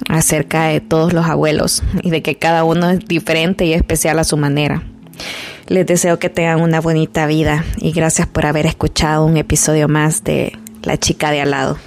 acerca 0.09 0.65
de 0.65 0.81
todos 0.81 1.13
los 1.13 1.27
abuelos 1.27 1.83
y 2.03 2.09
de 2.09 2.21
que 2.21 2.35
cada 2.35 2.65
uno 2.65 2.89
es 2.89 2.99
diferente 3.07 3.65
y 3.65 3.71
especial 3.71 4.19
a 4.19 4.25
su 4.25 4.35
manera. 4.35 4.83
Les 5.67 5.85
deseo 5.85 6.19
que 6.19 6.29
tengan 6.29 6.59
una 6.59 6.81
bonita 6.81 7.25
vida 7.27 7.63
y 7.77 7.93
gracias 7.93 8.27
por 8.27 8.45
haber 8.45 8.65
escuchado 8.65 9.23
un 9.25 9.37
episodio 9.37 9.87
más 9.87 10.25
de 10.25 10.59
La 10.83 10.97
chica 10.97 11.31
de 11.31 11.39
al 11.39 11.51
lado. 11.51 11.77